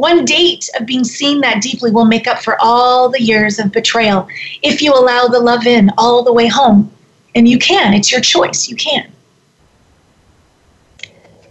[0.00, 3.70] one date of being seen that deeply will make up for all the years of
[3.70, 4.26] betrayal
[4.62, 6.90] if you allow the love in all the way home.
[7.34, 8.68] And you can, it's your choice.
[8.68, 9.12] You can.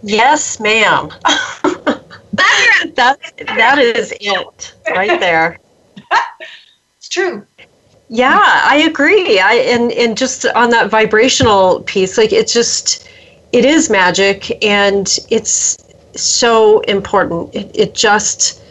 [0.02, 1.10] Yes, ma'am.
[2.94, 3.16] that,
[3.56, 5.58] that is it right there.
[6.98, 7.46] it's true.
[8.08, 9.38] Yeah, I agree.
[9.38, 13.08] I and and just on that vibrational piece, like it's just
[13.52, 15.78] it is magic and it's
[16.16, 17.54] so important.
[17.54, 18.62] It, it just,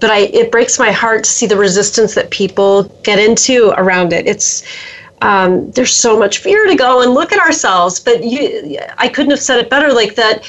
[0.00, 4.12] but I, it breaks my heart to see the resistance that people get into around
[4.12, 4.26] it.
[4.26, 4.62] It's,
[5.22, 7.98] um, there's so much fear to go and look at ourselves.
[7.98, 9.92] But you, I couldn't have said it better.
[9.92, 10.44] Like that,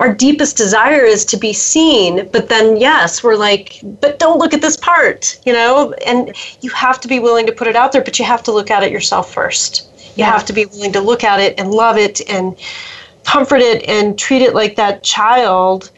[0.00, 2.28] our deepest desire is to be seen.
[2.30, 5.92] But then, yes, we're like, but don't look at this part, you know.
[6.04, 8.52] And you have to be willing to put it out there, but you have to
[8.52, 9.88] look at it yourself first.
[10.16, 10.32] You Yeah.
[10.32, 12.56] have to be willing to look at it and love it and
[13.26, 15.90] comfort it and treat it like that child.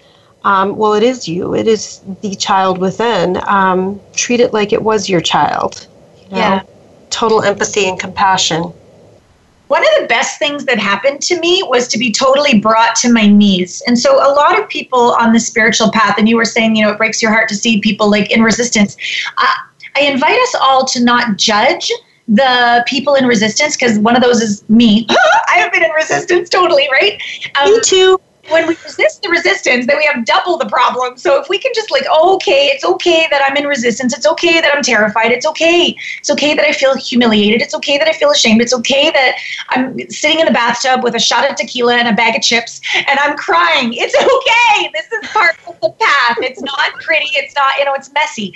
[0.44, 1.54] Um, well, it is you.
[1.54, 3.38] It is the child within.
[3.46, 5.86] Um, treat it like it was your child.
[6.24, 6.38] You know?
[6.38, 6.62] Yeah.
[7.10, 8.72] Total empathy and compassion.
[9.68, 13.12] One of the best things that happened to me was to be totally brought to
[13.12, 13.82] my knees.
[13.86, 16.84] And so a lot of people on the spiritual path, and you were saying, you
[16.84, 18.96] know, it breaks your heart to see people like in resistance.
[19.36, 19.64] I,
[19.96, 21.92] I invite us all to not judge
[22.28, 25.06] the people in resistance because one of those is me.
[25.48, 27.20] I have been in resistance totally, right?
[27.60, 28.20] Um, Me too.
[28.50, 31.16] when we resist the resistance, then we have double the problem.
[31.16, 34.16] So if we can just like, oh, okay, it's okay that I'm in resistance.
[34.16, 35.32] It's okay that I'm terrified.
[35.32, 35.96] It's okay.
[36.18, 37.62] It's okay that I feel humiliated.
[37.62, 38.60] It's okay that I feel ashamed.
[38.60, 39.36] It's okay that
[39.70, 42.80] I'm sitting in the bathtub with a shot of tequila and a bag of chips
[42.94, 43.94] and I'm crying.
[43.94, 44.90] It's okay.
[44.92, 46.36] This is part of the path.
[46.42, 47.30] It's not pretty.
[47.32, 48.54] It's not, you know, it's messy.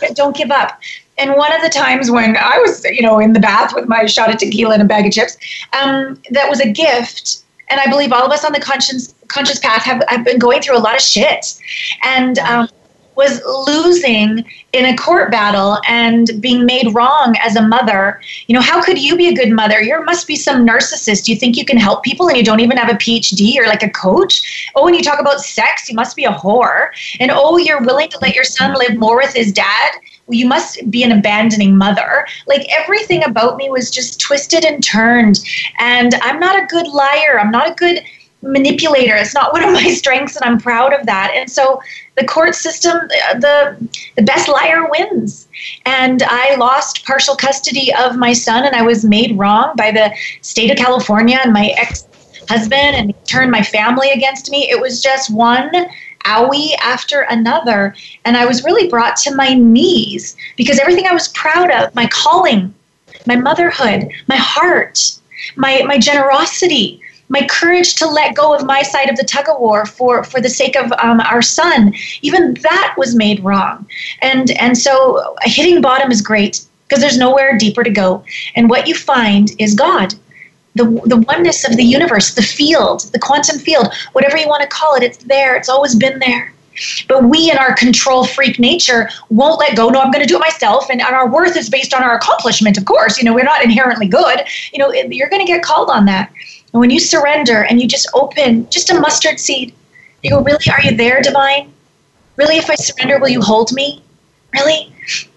[0.00, 0.80] But don't give up.
[1.20, 4.06] And one of the times when I was, you know, in the bath with my
[4.06, 5.36] shot of tequila and a bag of chips,
[5.80, 9.60] um, that was a gift and I believe all of us on the conscious conscious
[9.60, 11.54] path have, have been going through a lot of shit,
[12.02, 12.68] and um,
[13.16, 18.20] was losing in a court battle and being made wrong as a mother.
[18.46, 19.80] You know, how could you be a good mother?
[19.80, 21.28] You must be some narcissist.
[21.28, 23.82] You think you can help people and you don't even have a PhD or like
[23.82, 24.70] a coach.
[24.74, 26.88] Oh, when you talk about sex, you must be a whore.
[27.18, 29.92] And oh, you're willing to let your son live more with his dad
[30.30, 32.26] you must be an abandoning mother.
[32.46, 35.40] Like everything about me was just twisted and turned.
[35.78, 37.38] And I'm not a good liar.
[37.40, 38.02] I'm not a good
[38.42, 39.14] manipulator.
[39.14, 41.32] It's not one of my strengths, and I'm proud of that.
[41.34, 41.80] And so
[42.16, 45.48] the court system, uh, the the best liar wins.
[45.84, 50.12] And I lost partial custody of my son, and I was made wrong by the
[50.42, 52.06] state of California and my ex
[52.48, 54.68] husband, and turned my family against me.
[54.70, 55.70] It was just one
[56.24, 57.94] owie after another.
[58.24, 62.06] And I was really brought to my knees because everything I was proud of, my
[62.06, 62.74] calling,
[63.26, 65.18] my motherhood, my heart,
[65.56, 69.60] my, my generosity, my courage to let go of my side of the tug of
[69.60, 73.86] war for, for the sake of um, our son, even that was made wrong.
[74.20, 78.24] And, and so hitting bottom is great because there's nowhere deeper to go.
[78.56, 80.14] And what you find is God
[80.74, 84.68] the, the oneness of the universe, the field, the quantum field, whatever you want to
[84.68, 85.56] call it, it's there.
[85.56, 86.52] It's always been there.
[87.08, 89.88] But we, in our control freak nature, won't let go.
[89.88, 90.88] No, I'm going to do it myself.
[90.88, 93.18] And, and our worth is based on our accomplishment, of course.
[93.18, 94.42] You know, we're not inherently good.
[94.72, 96.32] You know, you're going to get called on that.
[96.72, 99.74] And when you surrender and you just open just a mustard seed,
[100.22, 100.64] you go, Really?
[100.70, 101.72] Are you there, divine?
[102.36, 104.02] Really, if I surrender, will you hold me?
[104.54, 104.94] Really?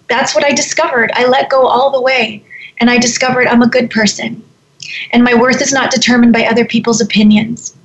[0.07, 1.11] That's what I discovered.
[1.15, 2.45] I let go all the way.
[2.79, 4.43] And I discovered I'm a good person
[5.11, 7.75] and my worth is not determined by other people's opinions.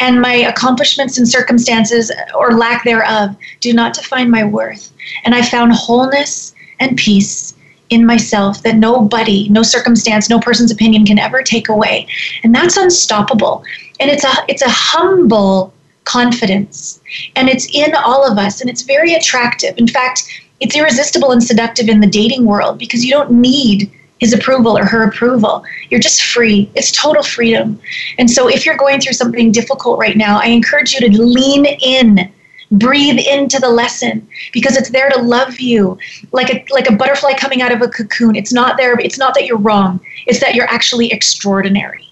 [0.00, 4.92] And my accomplishments and circumstances or lack thereof do not define my worth.
[5.24, 7.54] And I found wholeness and peace
[7.90, 12.06] in myself that nobody, no circumstance, no person's opinion can ever take away.
[12.42, 13.64] And that's unstoppable.
[13.98, 15.72] And it's a it's a humble
[16.04, 17.00] confidence.
[17.36, 19.76] And it's in all of us and it's very attractive.
[19.76, 20.24] In fact,
[20.60, 24.84] it's irresistible and seductive in the dating world because you don't need his approval or
[24.84, 25.64] her approval.
[25.88, 26.70] You're just free.
[26.74, 27.80] It's total freedom.
[28.18, 31.66] And so if you're going through something difficult right now, I encourage you to lean
[31.66, 32.30] in.
[32.72, 35.98] Breathe into the lesson because it's there to love you
[36.30, 38.36] like a like a butterfly coming out of a cocoon.
[38.36, 38.96] It's not there.
[39.00, 39.98] It's not that you're wrong.
[40.28, 42.10] It's that you're actually extraordinary.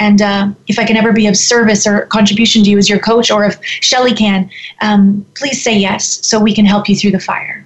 [0.00, 2.98] And uh, if I can ever be of service or contribution to you as your
[2.98, 7.12] coach, or if Chelli can, um, please say yes so we can help you through
[7.12, 7.59] the fire.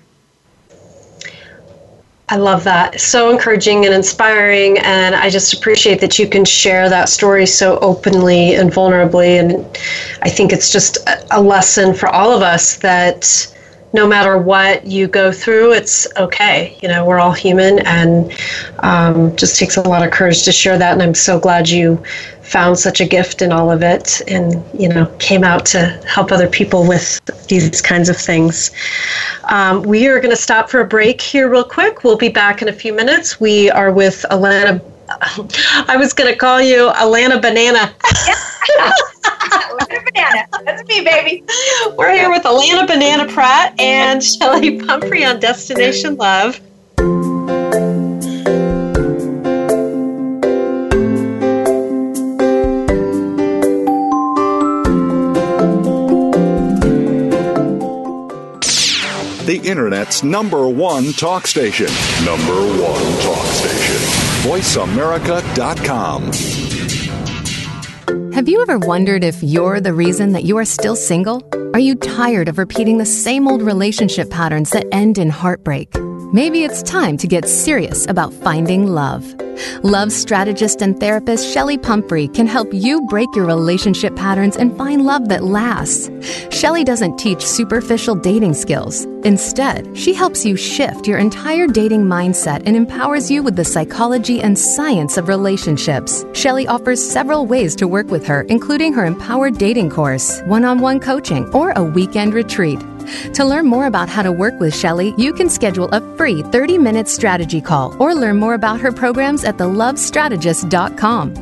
[2.29, 3.01] I love that.
[3.01, 4.79] So encouraging and inspiring.
[4.79, 9.39] And I just appreciate that you can share that story so openly and vulnerably.
[9.39, 9.79] And
[10.23, 10.99] I think it's just
[11.31, 13.54] a lesson for all of us that
[13.95, 16.77] no matter what you go through, it's okay.
[16.83, 18.33] You know, we're all human and
[18.81, 20.93] um, just takes a lot of courage to share that.
[20.93, 22.03] And I'm so glad you
[22.43, 25.79] found such a gift in all of it and, you know, came out to
[26.09, 28.73] help other people with these kinds of things.
[29.45, 32.03] Um, we are going to stop for a break here, real quick.
[32.03, 33.41] We'll be back in a few minutes.
[33.41, 34.83] We are with Allana.
[35.89, 37.95] I was going to call you Allana Banana.
[39.75, 40.47] Allana Banana.
[40.65, 41.45] That's me, baby.
[41.97, 46.61] We're here with Allana Banana Pratt and Chelli Pumphrey on Destination Love.
[59.45, 61.89] The Internet's number one talk station.
[62.25, 63.97] Number one talk station.
[64.49, 66.64] VoiceAmerica.com.
[68.35, 71.43] Have you ever wondered if you're the reason that you are still single?
[71.73, 75.95] Are you tired of repeating the same old relationship patterns that end in heartbreak?
[76.35, 79.25] Maybe it's time to get serious about finding love.
[79.85, 85.07] Love strategist and therapist Chelli Pumphrey can help you break your relationship patterns and find
[85.07, 86.09] love that lasts.
[86.51, 89.05] Chelli doesn't teach superficial dating skills.
[89.23, 94.43] Instead, she helps you shift your entire dating mindset and empowers you with the psychology
[94.43, 96.25] and science of relationships.
[96.33, 100.81] Chelli offers several ways to work with her, including her empowered dating course, one on
[100.81, 102.81] one coaching, or a weekend retreat.
[103.35, 106.79] To learn more about how to work with Chelli, you can schedule a free 30
[106.79, 111.35] minute strategy call or learn more about her programs at thelovestrategist.com.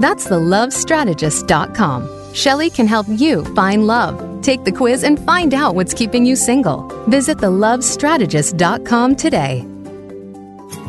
[0.00, 2.08] That's thelovestrategist.com.
[2.32, 4.42] Chelli can help you find love.
[4.42, 6.82] Take the quiz and find out what's keeping you single.
[7.08, 9.69] Visit thelovestrategist.com today.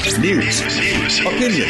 [0.00, 0.60] News,
[1.20, 1.68] opinion.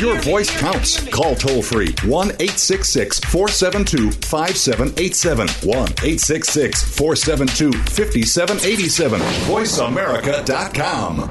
[0.00, 1.08] Your voice counts.
[1.10, 5.48] Call toll free 1 866 472 5787.
[5.48, 9.20] 1 866 472 5787.
[9.20, 11.30] VoiceAmerica.com.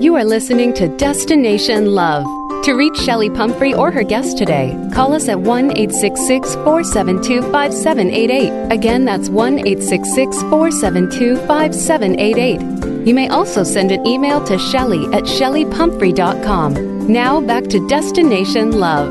[0.00, 2.39] You are listening to Destination Love.
[2.64, 8.70] To reach Chelli Pumphrey or her guest today, call us at 1 866 472 5788.
[8.70, 13.06] Again, that's 1 866 472 5788.
[13.06, 17.10] You may also send an email to Chelli at chellipumphrey.com.
[17.10, 19.08] Now back to Destination Love.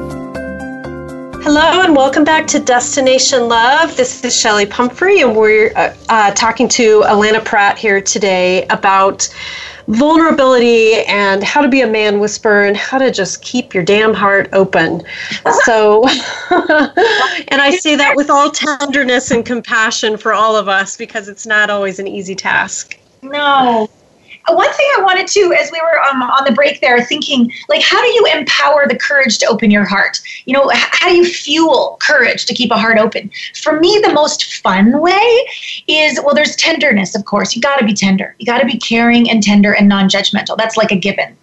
[1.42, 3.98] Hello and welcome back to Destination Love.
[3.98, 9.28] This is Chelli Pumphrey, and we're uh, uh, talking to Allana Pratt here today about
[9.90, 14.14] vulnerability and how to be a man whisperer and how to just keep your damn
[14.14, 15.02] heart open.
[15.64, 16.08] So,
[16.50, 21.48] and I say that with all tenderness and compassion for all of us because it's
[21.48, 23.00] not always an easy task.
[23.24, 23.90] No.
[24.48, 27.82] One thing I wanted to, as we were um, on the break there, thinking, like,
[27.82, 30.20] how do you empower the courage to open your heart?
[30.46, 33.30] You know, how do you fuel courage to keep a heart open?
[33.62, 35.48] For me, the most fun way
[35.88, 37.56] is, well, there's tenderness, of course.
[37.56, 38.36] You got to be tender.
[38.40, 40.58] You got to be caring and tender and non judgmental.
[40.58, 41.36] That's like a given.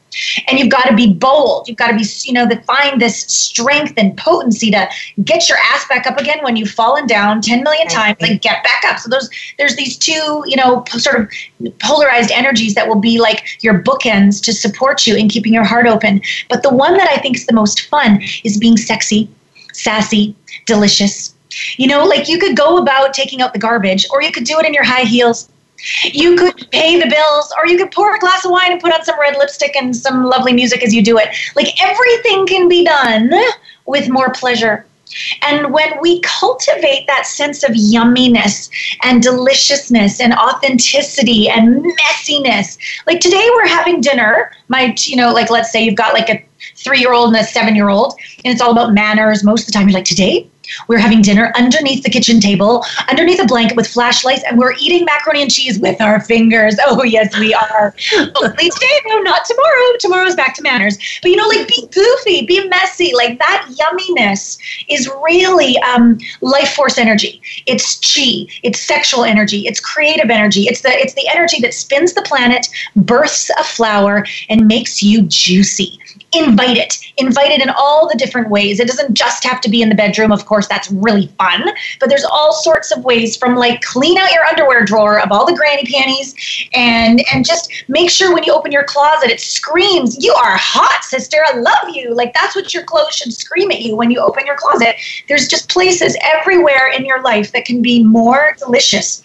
[0.48, 1.68] And you've got to be bold.
[1.68, 4.88] You've got to be, you know, to find this strength and potency to
[5.24, 8.62] get your ass back up again when you've fallen down 10 million times, and get
[8.62, 8.98] back up.
[8.98, 11.30] So those there's these two, you know, sort of
[11.78, 15.86] polarized energies that will be like your bookends to support you in keeping your heart
[15.86, 16.20] open.
[16.48, 19.28] But the one that I think is the most fun is being sexy,
[19.72, 20.34] sassy,
[20.66, 21.34] delicious.
[21.76, 24.58] You know, like you could go about taking out the garbage, or you could do
[24.58, 25.48] it in your high heels.
[26.04, 28.92] You could pay the bills, or you could pour a glass of wine and put
[28.92, 31.28] on some red lipstick and some lovely music as you do it.
[31.54, 33.30] Like everything can be done
[33.86, 34.86] with more pleasure.
[35.42, 38.68] And when we cultivate that sense of yumminess
[39.04, 42.76] and deliciousness and authenticity and messiness,
[43.06, 46.44] like today we're having dinner, my, you know, like let's say you've got like a
[46.74, 48.14] three year old and a seven year old,
[48.44, 49.88] and it's all about manners most of the time.
[49.88, 50.50] You're like, today
[50.88, 55.04] we're having dinner underneath the kitchen table, underneath a blanket with flashlights, and we're eating
[55.04, 56.76] macaroni and cheese with our fingers.
[56.84, 57.94] Oh, yes, we are.
[58.14, 59.96] Only today, no, not tomorrow.
[59.98, 60.98] Tomorrow's back to manners.
[61.22, 63.12] But you know, like be goofy, be messy.
[63.14, 64.58] Like that yumminess
[64.88, 67.40] is really um, life force energy.
[67.66, 68.46] It's chi.
[68.62, 69.66] It's sexual energy.
[69.66, 70.62] It's creative energy.
[70.62, 75.22] It's the it's the energy that spins the planet, births a flower, and makes you
[75.22, 75.98] juicy
[76.32, 76.98] invite it.
[77.18, 78.80] Invite it in all the different ways.
[78.80, 80.32] It doesn't just have to be in the bedroom.
[80.32, 81.64] Of course that's really fun.
[82.00, 85.46] But there's all sorts of ways from like clean out your underwear drawer of all
[85.46, 86.34] the granny panties
[86.74, 91.04] and and just make sure when you open your closet it screams you are hot
[91.04, 91.38] sister.
[91.46, 92.14] I love you.
[92.14, 94.96] Like that's what your clothes should scream at you when you open your closet.
[95.28, 99.22] There's just places everywhere in your life that can be more delicious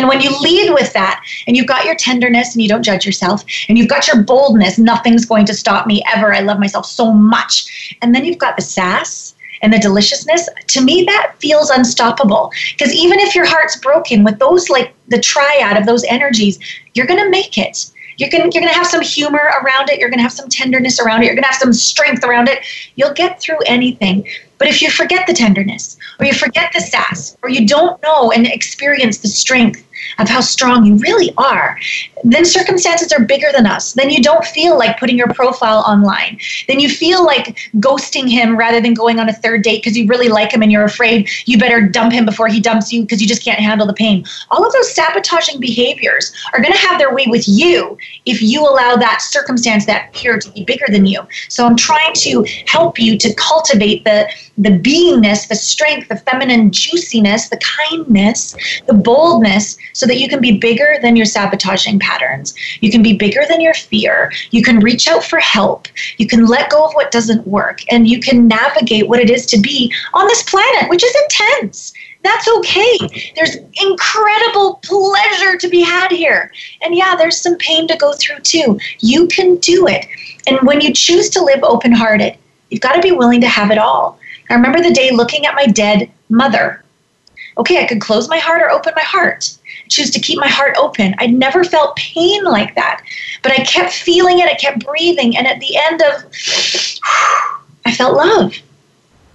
[0.00, 3.04] and when you lead with that, and you've got your tenderness and you don't judge
[3.04, 6.32] yourself, and you've got your boldness, nothing's going to stop me ever.
[6.34, 7.94] I love myself so much.
[8.00, 12.50] And then you've got the sass and the deliciousness, to me, that feels unstoppable.
[12.70, 16.58] Because even if your heart's broken with those, like the triad of those energies,
[16.94, 17.90] you're going to make it.
[18.16, 19.98] You're going you're gonna have some humor around it.
[19.98, 21.26] You're going to have some tenderness around it.
[21.26, 22.58] You're going to have some strength around it.
[22.96, 24.28] You'll get through anything.
[24.58, 28.30] But if you forget the tenderness, or you forget the sass, or you don't know
[28.30, 29.82] and experience the strength
[30.18, 31.78] of how strong you really are,
[32.24, 33.92] then circumstances are bigger than us.
[33.94, 36.38] Then you don't feel like putting your profile online.
[36.68, 40.06] Then you feel like ghosting him rather than going on a third date because you
[40.06, 43.20] really like him and you're afraid you better dump him before he dumps you because
[43.20, 44.24] you just can't handle the pain.
[44.50, 47.96] All of those sabotaging behaviors are going to have their way with you
[48.26, 51.20] if you allow that circumstance, that fear to be bigger than you.
[51.48, 54.28] So I'm trying to help you to cultivate the
[54.58, 58.54] the beingness, the strength, the feminine juiciness, the kindness,
[58.86, 62.54] the boldness, so that you can be bigger than your sabotaging patterns.
[62.80, 64.32] You can be bigger than your fear.
[64.50, 65.88] You can reach out for help.
[66.18, 69.46] You can let go of what doesn't work, and you can navigate what it is
[69.46, 71.92] to be on this planet, which is intense.
[72.22, 73.32] That's okay.
[73.34, 76.52] There's incredible pleasure to be had here.
[76.82, 78.78] And yeah, there's some pain to go through too.
[78.98, 80.06] You can do it.
[80.46, 82.36] And when you choose to live open hearted,
[82.68, 84.18] you've got to be willing to have it all.
[84.50, 86.84] I remember the day looking at my dead mother.
[87.56, 89.56] Okay, I could close my heart or open my heart.
[89.90, 91.14] Choose to keep my heart open.
[91.18, 93.02] I'd never felt pain like that,
[93.42, 94.46] but I kept feeling it.
[94.46, 96.24] I kept breathing, and at the end of,
[97.84, 98.54] I felt love.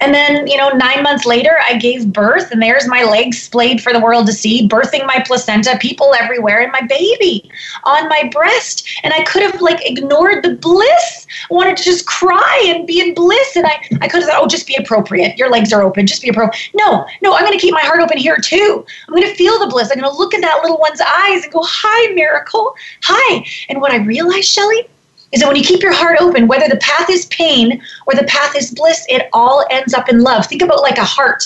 [0.06, 3.82] And then, you know, nine months later, I gave birth, and there's my legs splayed
[3.82, 7.50] for the world to see, birthing my placenta, people everywhere, and my baby
[7.86, 8.88] on my breast.
[9.02, 13.16] And I could have, like, ignored the bliss, wanted to just cry and be in
[13.16, 13.56] bliss.
[13.56, 15.40] And I, I could have said, oh, just be appropriate.
[15.40, 16.06] Your legs are open.
[16.06, 16.70] Just be appropriate.
[16.76, 18.86] No, no, I'm going to keep my heart open here, too.
[19.08, 19.90] I'm going to feel the bliss.
[19.90, 22.76] I'm going to look in that little one's eyes and go, hi, miracle.
[23.06, 23.44] Hi.
[23.70, 24.88] And what I realized, Chelli,
[25.32, 28.24] is that when you keep your heart open, whether the path is pain or the
[28.26, 30.46] path is bliss, it all ends up in love.
[30.46, 31.46] Think about like a heart,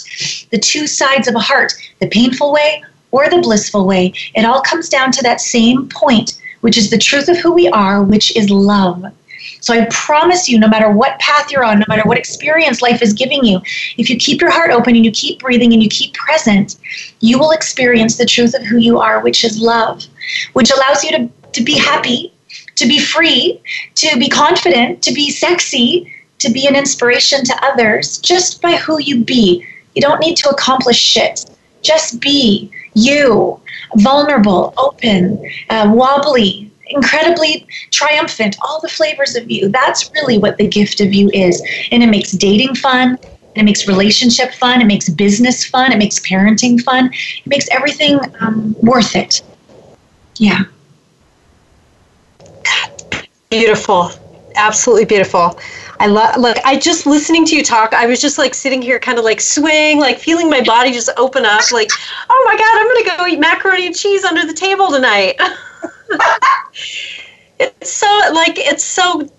[0.52, 4.14] the two sides of a heart, the painful way or the blissful way.
[4.36, 7.68] It all comes down to that same point, which is the truth of who we
[7.70, 9.06] are, which is love.
[9.62, 13.02] So I promise you, no matter what path you're on, no matter what experience life
[13.02, 13.62] is giving you,
[13.98, 16.78] if you keep your heart open and you keep breathing and you keep present,
[17.20, 20.04] you will experience the truth of who you are, which is love,
[20.54, 22.34] which allows you to, to be happy
[22.80, 23.62] to be free,
[23.96, 29.00] to be confident, to be sexy, to be an inspiration to others just by who
[29.00, 29.66] you be.
[29.96, 31.46] You don't need to accomplish shit.
[31.82, 33.60] Just be you,
[33.98, 39.70] vulnerable, open, uh, wobbly, incredibly triumphant, all the flavors of you.
[39.70, 41.62] That's really what the gift of you is.
[41.92, 43.18] And it makes dating fun.
[43.56, 44.82] It makes relationship fun.
[44.82, 45.92] It makes business fun.
[45.92, 47.12] It makes parenting fun.
[47.14, 49.42] It makes everything um, worth it.
[50.38, 50.64] Yeah.
[53.50, 54.12] Beautiful.
[54.56, 55.60] Absolutely beautiful.
[56.00, 59.00] I love look, I just listening to you talk, I was just like sitting here
[59.00, 61.90] kind of like swing, like feeling my body just open up, like,
[62.30, 65.40] oh my god, I'm gonna go eat macaroni and cheese under the table tonight.
[67.60, 69.30] It's so like it's so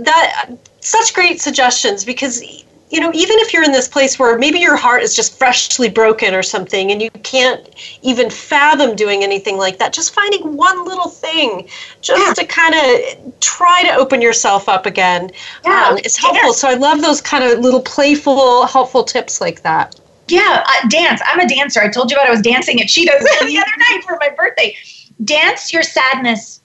[0.00, 0.50] that
[0.80, 2.42] such great suggestions because
[2.90, 5.88] you know even if you're in this place where maybe your heart is just freshly
[5.88, 7.68] broken or something and you can't
[8.02, 11.68] even fathom doing anything like that just finding one little thing
[12.00, 12.34] just yeah.
[12.34, 15.30] to kind of try to open yourself up again
[15.64, 16.52] yeah, um, it's helpful.
[16.52, 19.98] So i love those kind of little playful helpful tips like that.
[20.28, 21.20] Yeah uh, dance.
[21.26, 21.80] I'm a dancer.
[21.80, 24.76] I told you about i was dancing at Cheetahs the other night for my birthday.
[25.24, 26.60] Dance your sadness.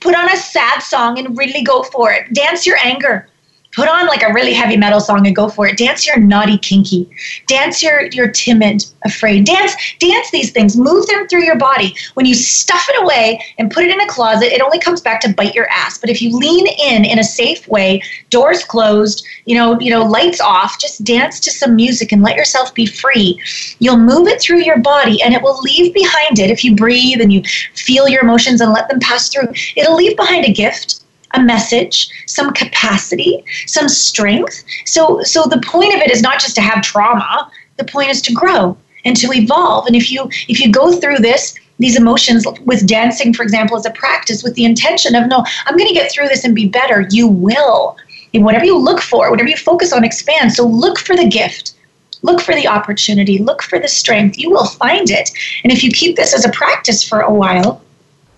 [0.00, 2.32] Put on a sad song and really go for it.
[2.32, 3.28] Dance your anger.
[3.74, 5.76] Put on like a really heavy metal song and go for it.
[5.76, 7.08] Dance your naughty kinky.
[7.46, 9.44] Dance your your timid afraid.
[9.44, 10.76] Dance dance these things.
[10.76, 11.94] Move them through your body.
[12.14, 15.20] When you stuff it away and put it in a closet, it only comes back
[15.22, 15.98] to bite your ass.
[15.98, 20.04] But if you lean in in a safe way, doors closed, you know, you know,
[20.04, 23.40] lights off, just dance to some music and let yourself be free.
[23.80, 27.20] You'll move it through your body and it will leave behind it if you breathe
[27.20, 27.42] and you
[27.74, 29.48] feel your emotions and let them pass through.
[29.76, 31.03] It'll leave behind a gift
[31.34, 34.64] a message, some capacity, some strength.
[34.86, 37.50] So so the point of it is not just to have trauma.
[37.76, 39.86] The point is to grow and to evolve.
[39.86, 43.84] And if you if you go through this these emotions with dancing, for example, as
[43.84, 46.68] a practice with the intention of no, I'm going to get through this and be
[46.68, 47.06] better.
[47.10, 47.96] You will.
[48.32, 50.52] And whatever you look for, whatever you focus on, expand.
[50.52, 51.74] So look for the gift.
[52.22, 53.38] Look for the opportunity.
[53.38, 54.38] Look for the strength.
[54.38, 55.30] You will find it.
[55.62, 57.82] And if you keep this as a practice for a while,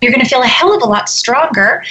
[0.01, 1.83] you're going to feel a hell of a lot stronger.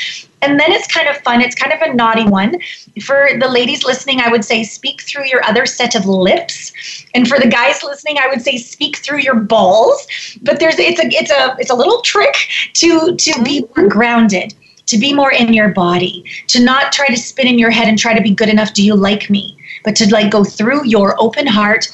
[0.42, 1.40] And then it's kind of fun.
[1.40, 2.61] It's kind of a naughty one.
[3.02, 6.72] For the ladies listening, I would say speak through your other set of lips.
[7.14, 10.07] And for the guys listening, I would say speak through your balls.
[10.42, 12.34] But there's it's a it's a it's a little trick
[12.74, 14.54] to to be more grounded,
[14.86, 17.98] to be more in your body, to not try to spin in your head and
[17.98, 18.72] try to be good enough.
[18.72, 19.57] Do you like me?
[19.84, 21.88] But to like go through your open heart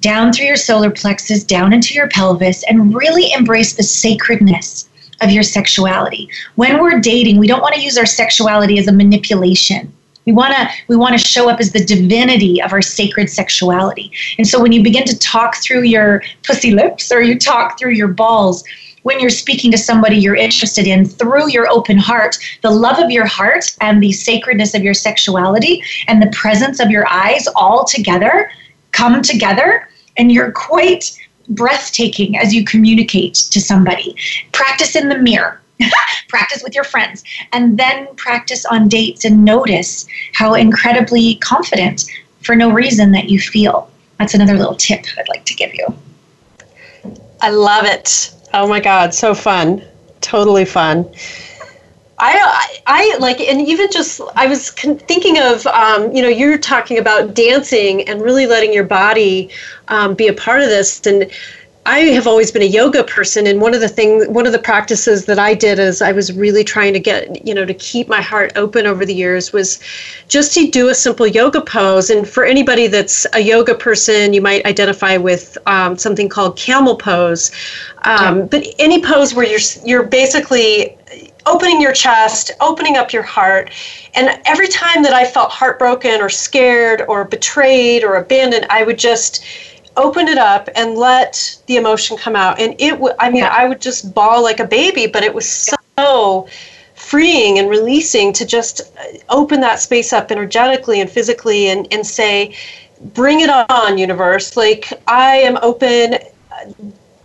[0.00, 4.86] down through your solar plexus, down into your pelvis, and really embrace the sacredness
[5.24, 6.28] of your sexuality.
[6.54, 9.92] When we're dating, we don't want to use our sexuality as a manipulation.
[10.26, 14.10] We want to we want to show up as the divinity of our sacred sexuality.
[14.38, 17.92] And so when you begin to talk through your pussy lips or you talk through
[17.92, 18.64] your balls,
[19.02, 23.10] when you're speaking to somebody you're interested in through your open heart, the love of
[23.10, 27.84] your heart and the sacredness of your sexuality and the presence of your eyes all
[27.84, 28.50] together
[28.92, 31.18] come together and you're quite
[31.48, 34.16] breathtaking as you communicate to somebody.
[34.52, 35.60] Practice in the mirror.
[36.28, 42.04] practice with your friends and then practice on dates and notice how incredibly confident
[42.42, 43.90] for no reason that you feel.
[44.18, 45.86] That's another little tip I'd like to give you.
[47.40, 48.32] I love it.
[48.52, 49.82] Oh my God, so fun.
[50.20, 51.12] Totally fun.
[52.18, 56.98] I, I like, and even just, I was thinking of, um, you know, you're talking
[56.98, 59.50] about dancing and really letting your body
[59.88, 61.04] um, be a part of this.
[61.06, 61.30] And
[61.86, 64.58] I have always been a yoga person, and one of the thing, one of the
[64.58, 68.08] practices that I did as I was really trying to get, you know, to keep
[68.08, 69.80] my heart open over the years was
[70.26, 72.08] just to do a simple yoga pose.
[72.08, 76.96] And for anybody that's a yoga person, you might identify with um, something called camel
[76.96, 77.50] pose.
[78.04, 80.96] Um, but any pose where you're you're basically
[81.46, 83.70] opening your chest, opening up your heart.
[84.14, 88.98] And every time that I felt heartbroken or scared or betrayed or abandoned, I would
[88.98, 89.44] just
[89.96, 92.58] open it up and let the emotion come out.
[92.58, 93.54] And it would, I mean, yeah.
[93.56, 96.48] I would just bawl like a baby, but it was so
[96.94, 102.06] freeing and releasing to just uh, open that space up energetically and physically and, and
[102.06, 102.56] say,
[103.12, 104.56] bring it on, universe.
[104.56, 106.72] Like, I am open uh,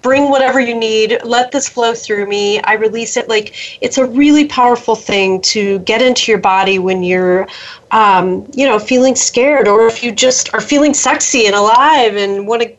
[0.02, 4.06] bring whatever you need let this flow through me i release it like it's a
[4.06, 7.48] really powerful thing to get into your body when you're
[7.92, 12.48] um, you know feeling scared or if you just are feeling sexy and alive and
[12.48, 12.74] want to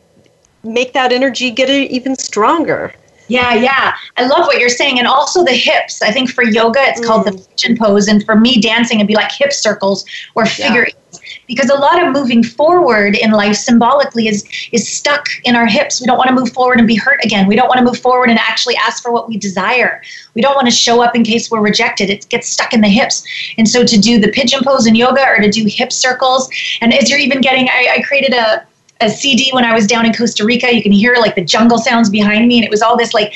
[0.63, 2.93] make that energy get even stronger
[3.27, 3.95] yeah, yeah.
[4.17, 4.99] I love what you're saying.
[4.99, 6.01] And also the hips.
[6.01, 7.05] I think for yoga, it's mm.
[7.05, 7.49] called the mm.
[7.49, 8.09] pigeon pose.
[8.09, 10.03] And for me, dancing, it'd be like hip circles
[10.35, 11.19] or figure yeah
[11.51, 15.99] because a lot of moving forward in life symbolically is is stuck in our hips.
[15.99, 17.45] We don't want to move forward and be hurt again.
[17.45, 20.01] We don't want to move forward and actually ask for what we desire.
[20.33, 22.09] We don't want to show up in case we're rejected.
[22.09, 23.27] It gets stuck in the hips.
[23.57, 26.49] And so to do the pigeon pose in yoga or to do hip circles,
[26.79, 28.65] and as you're even getting, I, I created a
[29.01, 30.73] a CD when I was down in Costa Rica.
[30.73, 33.33] You can hear like the jungle sounds behind me, and it was all this like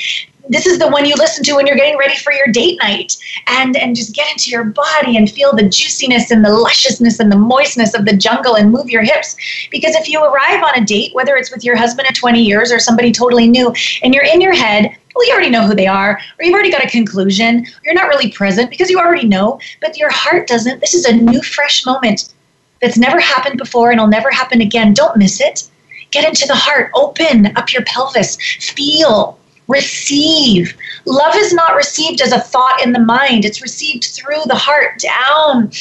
[0.49, 3.17] this is the one you listen to when you're getting ready for your date night
[3.47, 7.31] and and just get into your body and feel the juiciness and the lusciousness and
[7.31, 9.35] the moistness of the jungle and move your hips
[9.71, 12.71] because if you arrive on a date whether it's with your husband of 20 years
[12.71, 13.73] or somebody totally new
[14.03, 16.71] and you're in your head well, you already know who they are, or you've already
[16.71, 20.81] got a conclusion, you're not really present because you already know, but your heart doesn't.
[20.81, 22.33] This is a new, fresh moment
[22.81, 24.93] that's never happened before and will never happen again.
[24.93, 25.69] Don't miss it.
[26.11, 30.75] Get into the heart, open up your pelvis, feel receive.
[31.05, 34.99] Love is not received as a thought in the mind, it's received through the heart
[34.99, 35.71] down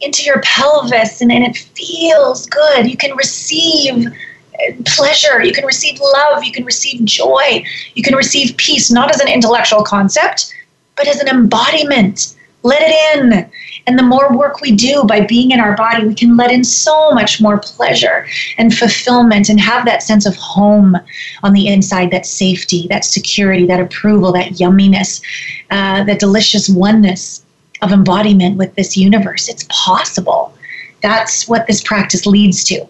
[0.00, 2.88] into your pelvis, and, and it feels good.
[2.88, 7.64] You can receive uh, pleasure, you can receive love, you can receive joy,
[7.94, 10.54] you can receive peace, not as an intellectual concept,
[10.96, 12.33] but as an embodiment.
[12.64, 13.50] Let it in.
[13.86, 16.64] And the more work we do by being in our body, we can let in
[16.64, 20.96] so much more pleasure and fulfillment and have that sense of home
[21.42, 25.22] on the inside that safety, that security, that approval, that yumminess,
[25.70, 27.44] uh, that delicious oneness
[27.82, 29.46] of embodiment with this universe.
[29.46, 30.54] It's possible.
[31.02, 32.86] That's what this practice leads to.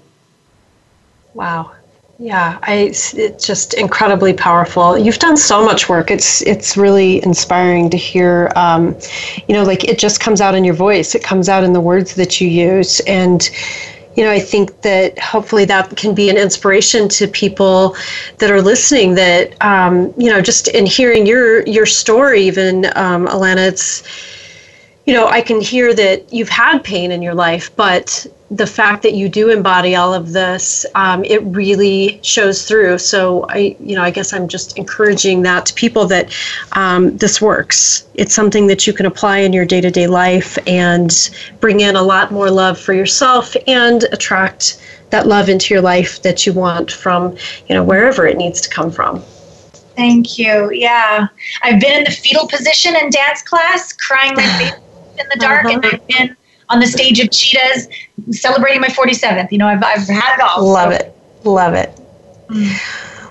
[1.35, 1.73] Wow.
[2.19, 4.97] Yeah, I, it's just incredibly powerful.
[4.97, 6.13] You've done so much work.
[6.13, 8.53] It's it's really inspiring to hear.
[8.55, 8.97] Um,
[9.49, 11.17] you know, like it just comes out in your voice.
[11.17, 13.51] It comes out in the words that you use, and
[14.15, 17.97] you know, I think that hopefully that can be an inspiration to people
[18.39, 19.17] that are listening.
[19.17, 24.05] That um, you know, just in hearing your your story, even um, Allana, it's
[25.07, 29.03] you know, I can hear that you've had pain in your life, but the fact
[29.03, 32.99] that you do embody all of this, um, it really shows through.
[32.99, 36.35] So I, you know, I guess I'm just encouraging that to people that
[36.73, 38.07] um, this works.
[38.15, 41.31] It's something that you can apply in your day-to-day life and
[41.61, 44.81] bring in a lot more love for yourself and attract
[45.11, 47.37] that love into your life that you want from,
[47.69, 49.23] you know, wherever it needs to come from.
[49.97, 50.73] Thank you.
[50.73, 51.29] Yeah,
[51.63, 54.73] I've been in the fetal position in dance class, crying my face
[55.19, 55.75] in the dark, uh-huh.
[55.75, 56.37] and I've been
[56.69, 57.89] on the stage of Cheetahs
[58.31, 59.53] celebrating my 47th.
[59.53, 60.67] You know, I've, I've had it all.
[60.67, 60.99] Love so.
[60.99, 61.17] it.
[61.45, 61.99] Love it.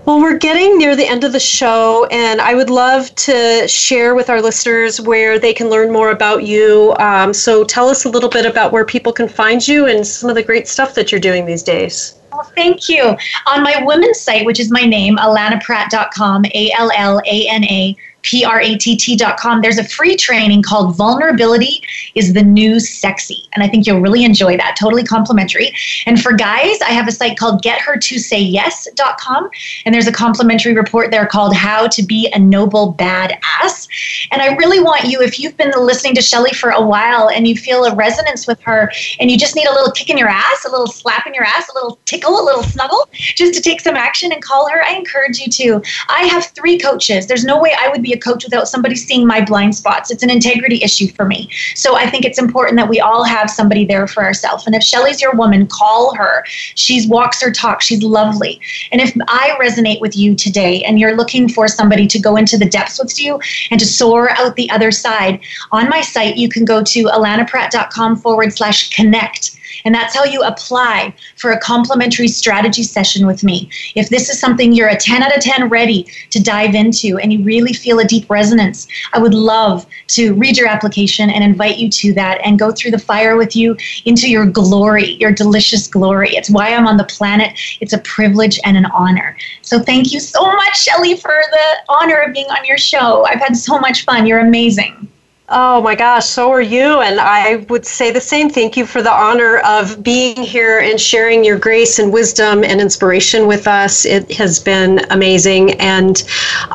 [0.05, 4.15] Well, we're getting near the end of the show, and I would love to share
[4.15, 6.93] with our listeners where they can learn more about you.
[6.99, 10.29] Um, so tell us a little bit about where people can find you and some
[10.29, 12.15] of the great stuff that you're doing these days.
[12.33, 13.15] Well, thank you.
[13.47, 17.95] On my women's site, which is my name, allanapratt.com, A L L A N A
[18.23, 21.83] pratt.com, there's a free training called Vulnerability
[22.15, 23.43] is the New Sexy.
[23.53, 24.75] And I think you'll really enjoy that.
[24.79, 25.71] Totally complimentary.
[26.05, 29.49] And for guys, I have a site called gethertosayyes.com.
[29.85, 33.87] And there's a complimentary report there called How to Be a Noble Badass.
[34.31, 37.47] And I really want you, if you've been listening to Chelli for a while and
[37.47, 40.29] you feel a resonance with her and you just need a little kick in your
[40.29, 43.61] ass, a little slap in your ass, a little tickle, a little snuggle, just to
[43.61, 45.81] take some action and call her, I encourage you to.
[46.09, 47.27] I have three coaches.
[47.27, 50.11] There's no way I would be a coach without somebody seeing my blind spots.
[50.11, 51.49] It's an integrity issue for me.
[51.75, 54.65] So I think it's important that we all have somebody there for ourselves.
[54.65, 56.43] And if Chelli's your woman, call her.
[56.75, 57.81] She walks her talk.
[57.81, 58.61] She's lovely.
[58.91, 62.57] And if I resonate with you today and you're looking for somebody to go into
[62.57, 63.39] the depths with you
[63.71, 65.41] and to soar out the other side,
[65.71, 69.52] on my site, you can go to allanapratt.com forward slash connect
[69.85, 73.69] and that's how you apply for a complimentary strategy session with me.
[73.95, 77.31] If this is something you're a 10 out of 10 ready to dive into and
[77.31, 81.77] you really feel a deep resonance, I would love to read your application and invite
[81.77, 85.87] you to that and go through the fire with you into your glory, your delicious
[85.87, 86.35] glory.
[86.35, 87.59] It's why I'm on the planet.
[87.81, 89.37] It's a privilege and an honor.
[89.61, 93.25] So thank you so much, Chelli, for the honor of being on your show.
[93.25, 94.25] I've had so much fun.
[94.25, 95.09] You're amazing.
[95.49, 97.01] Oh my gosh, so are you.
[97.01, 98.49] And I would say the same.
[98.49, 102.79] Thank you for the honor of being here and sharing your grace and wisdom and
[102.79, 104.05] inspiration with us.
[104.05, 105.71] It has been amazing.
[105.81, 106.23] And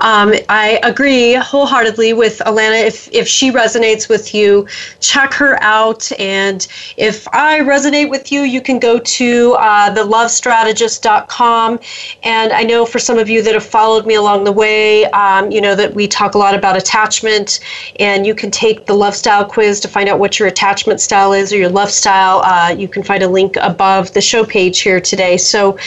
[0.03, 2.87] um, I agree wholeheartedly with Allana.
[2.87, 4.69] If, if she resonates with you,
[5.01, 6.13] check her out.
[6.21, 6.67] And
[6.99, 11.81] if I resonate with you, you can go to uh, thelovestrategist.com.
[12.23, 15.51] And I know for some of you that have followed me along the way, um,
[15.51, 17.61] you know that we talk a lot about attachment,
[17.99, 21.33] and you can take the love style quiz to find out what your attachment style
[21.33, 24.81] is or your love style, uh, you can find a link above the show page
[24.81, 25.37] here today.
[25.37, 25.79] So,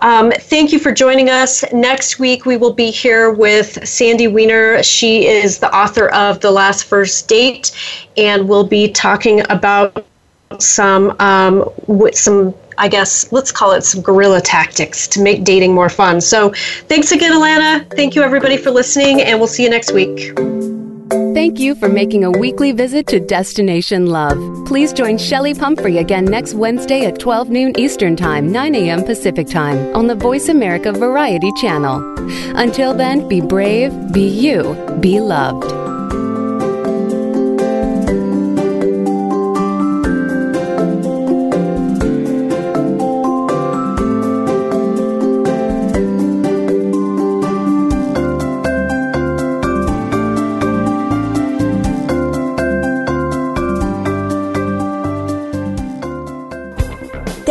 [0.00, 1.64] um, thank you for joining us.
[1.72, 4.80] Next week, we will be here with Sandy Weiner.
[4.84, 7.72] She is the author of The Last First Date,
[8.16, 10.06] and we'll be talking about
[10.58, 15.74] some um, with some I guess let's call it some guerrilla tactics to make dating
[15.74, 16.20] more fun.
[16.20, 16.52] So,
[16.86, 17.90] thanks again, Allana.
[17.96, 20.69] Thank you, everybody, for listening, and we'll see you next week.
[21.34, 24.36] Thank you for making a weekly visit to Destination Love.
[24.66, 29.04] Please join Chelli Pumphrey again next Wednesday at 12 noon Eastern Time, 9 a.m.
[29.04, 32.02] Pacific Time on the Voice America Variety Channel.
[32.56, 35.99] Until then, be brave, be you, be loved.